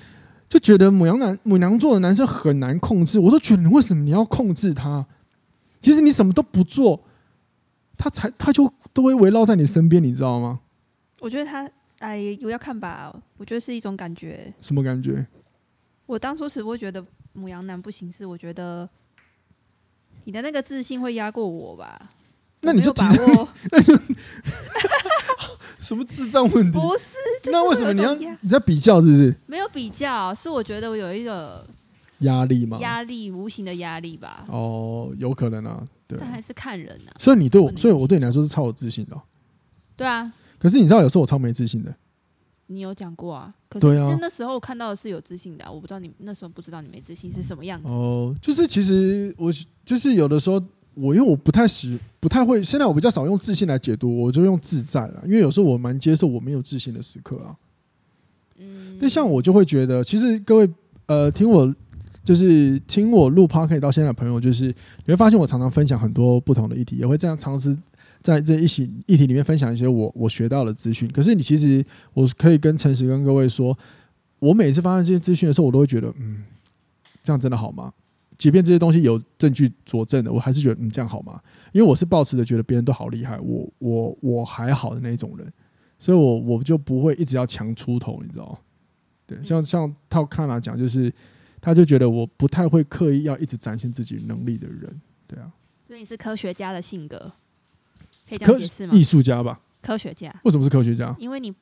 [0.55, 3.19] 就觉得母羊男、母羊座的男生很难控制。
[3.19, 5.05] 我都觉得你为什么你要控制他？
[5.81, 7.01] 其实你什么都不做，
[7.97, 10.61] 他才他就都会围绕在你身边，你知道吗？
[11.19, 11.69] 我觉得他。
[11.99, 14.53] 哎，我要看吧，我觉得是一种感觉。
[14.61, 15.27] 什么感觉？
[16.05, 17.03] 我当初只会觉得
[17.33, 18.87] 母羊男不行，是我觉得
[20.23, 22.09] 你的那个自信会压过我吧？
[22.65, 23.47] 那你就把握。
[25.79, 26.79] 什么智障问题？
[26.79, 27.05] 不是，
[27.43, 28.99] 就是、那为什么你要你在比较？
[28.99, 29.35] 是不是？
[29.45, 31.63] 没有比较，是我觉得我有一个
[32.19, 32.79] 压力吗？
[32.79, 34.43] 压力，无形的压力吧。
[34.49, 36.17] 哦，有可能啊，对。
[36.19, 37.13] 但还是看人啊。
[37.19, 39.21] 所以你对我，所以我对你来说是超有自信的、哦。
[39.95, 40.33] 对啊。
[40.57, 41.95] 可是你知道，有时候我超没自信的。
[42.65, 43.53] 你有讲过啊？
[43.69, 47.87] 可是那那时候我看到的是有自信的、啊，我不知道你那时候不知道你没自信是什么样子。
[47.89, 49.53] 哦，就是其实我
[49.85, 50.59] 就是有的时候
[50.95, 55.21] 我因为我不太喜不太会，现在我比较少用自信来解读，我就用自在了。
[55.25, 57.55] 因为有时候我蛮接受我没有自信的时刻啊。
[58.57, 58.97] 嗯。
[58.99, 60.69] 那像我就会觉得，其实各位
[61.05, 61.73] 呃，听我
[62.23, 64.73] 就是听我录 Podcast 到现在的朋友，就是你
[65.07, 67.77] 会发现我常常分享很多不同的议题，也会这样尝试。
[68.21, 73.77] 在这一起议题里面分享一些我我学到的资讯，可是你其实我可以跟诚实跟各位说，
[74.39, 76.43] 我每次发现这些资讯的时候，我都会觉得，嗯，
[77.21, 77.93] 这样真的好吗？
[78.37, 81.41] 即便这些东西有证据佐证的，我还是觉得，嗯，这样好吗？
[81.71, 85.51] 因为我是抱持着觉得别人都好厉害，我我我还好的那一种人，
[85.97, 88.57] 所以我我就不会一直要强出头，你知道吗？
[89.27, 91.11] 对，像像套卡纳讲，就是
[91.59, 95.51] 他就觉得我不太会刻意要一直展现自己能力的人，对啊。
[95.87, 97.31] 所以你是科学家的性格。
[98.27, 98.95] 可以这样解释吗？
[98.95, 100.33] 艺术家吧，科学家。
[100.43, 101.15] 为什么是科学家？
[101.19, 101.53] 因为你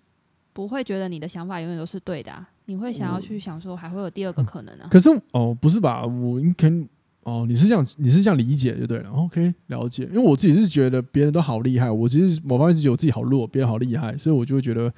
[0.53, 4.89] 不会觉得你的想法永远都是对的，啊，你会想要去想说还会有第二个可能呢，啊。
[4.89, 6.05] 可是哦，不是吧？
[6.05, 6.87] 我你肯
[7.23, 9.09] 哦，你是这样，你是这样理解就对了。
[9.09, 10.03] OK，了解。
[10.05, 14.93] 因为我自己是觉得别人都好厉害，我其实某方面是觉得我自己好弱，别人好厉害，所以我就会觉得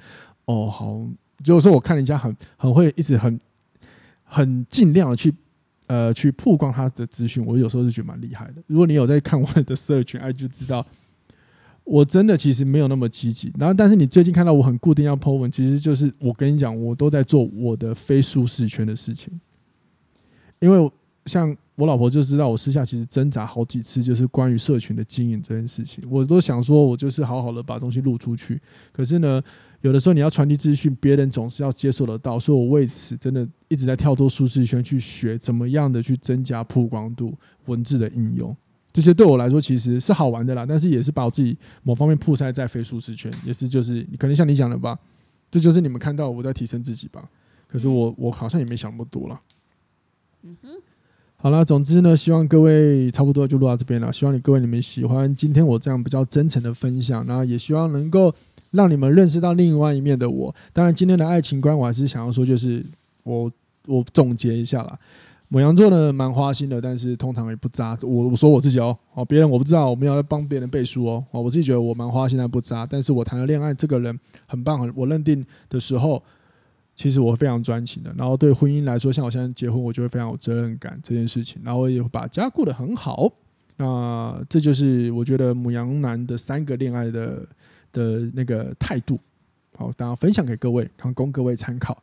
[0.46, 1.06] 哦，好。
[1.44, 3.38] 就是说，我看人家很很会，一直很
[4.24, 5.32] 很尽量的去
[5.86, 8.62] 呃去曝光他的资讯，我有时候是觉得蛮厉害的。
[8.66, 10.84] 如果你有在看我的社群，哎，就知道。
[11.86, 19.40] 我真的其实没有那么积极，然后但是你最近看到我很固定要 po 文，其实就是我跟你讲，我都在做我的非舒适圈的事情。
[20.58, 20.90] 因为
[21.26, 28.60] 像我老婆就知道，我私下其实挣扎好几次，就是关于社群的经营这件事情，我都想说我就是好好的把东西录出去。
[28.92, 29.40] 可是呢，
[29.82, 37.32] 有的时候你要传递资讯，别人总是要接受得到，所以我为此真的一直在跳脱舒适圈去学怎么样的去增加曝光度、
[37.66, 38.56] 文字的应用。
[38.96, 44.98] 这些对我来说其实是好玩的啦，但是也是把我自己某方面曝晒在非舒适圈，也是就是可能像你讲的吧，
[45.50, 47.28] 这就是你们看到我在提升自己吧。
[47.68, 49.38] 可是我我好像也没想那么多了。
[50.44, 50.68] 嗯哼，
[51.36, 54.10] 好了，总之呢，希望各位差不多就录到这边了。
[54.10, 58.34] 希望你各位你们喜欢今天我这样比较真诚的分享，然后也希望能够
[58.70, 60.54] 让你们认识到另外一面的我。
[60.72, 62.82] 当然，今天的爱情观我还是想要说，就是
[63.24, 63.52] 我
[63.84, 64.98] 我总结一下啦。
[65.48, 67.96] 母羊座呢，蛮花心的，但是通常也不渣。
[68.02, 71.24] 我我说我自己哦，哦，别人我不知道，我没有在帮别人背书哦。
[71.30, 72.84] 哦，我自己觉得我蛮花心，但不渣。
[72.84, 76.20] 但是我谈了恋爱，这个人很棒，我认定的时候，
[76.96, 78.12] 其实我非常专情的。
[78.18, 81.62] 然后对婚姻来说，像我现在结婚，我就会非常有责任感这件事情。
[81.64, 83.30] 然后我也会把家顾得很好。
[83.76, 87.46] 那这就是我觉得母羊男的三个恋爱的
[87.92, 89.16] 的那个态度。
[89.76, 92.02] 好，大家分享给各位，然后供各位参考。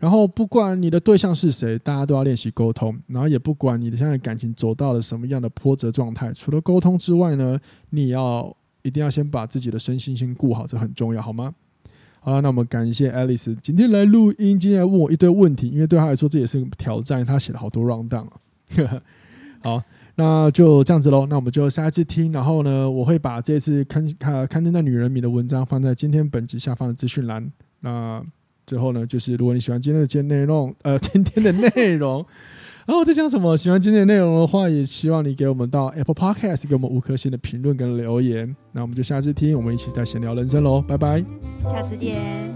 [0.00, 2.98] 然后不管你的对象是谁，大家都要练习沟通。
[3.06, 7.58] 然后也不管你的现在感情走到了什么样的波折状态，除了沟通之外呢，
[7.90, 11.54] 你要一定要先把自己的身心先顾好，这很重要，好吗？
[12.20, 18.26] 好了，那我们感谢 Alice 今天来录音，今天来问我一堆问题，因为对他来说这也是个挑战，他写了好多 round down。
[19.62, 19.82] 好，
[20.14, 21.26] 那就这样子喽。
[21.26, 22.32] 那我们就下一次听。
[22.32, 27.52] 然后呢，我会把这次刊刊刊登在女人迷的文章放在今天本集下方的资讯栏。
[27.80, 28.24] 那
[28.70, 32.24] 最后呢，就是如果你喜欢今天的节内容， 呃，今天的内容，
[32.86, 33.56] 然后我在讲什么？
[33.56, 38.54] 喜欢今天的内容的话，也希望你给我们到 Apple Podcast 给我们五颗星的评论跟留言。
[38.70, 41.18] 那我们就下次听，我们一起再闲聊人生喽，拜拜，
[41.64, 42.54] 下次见。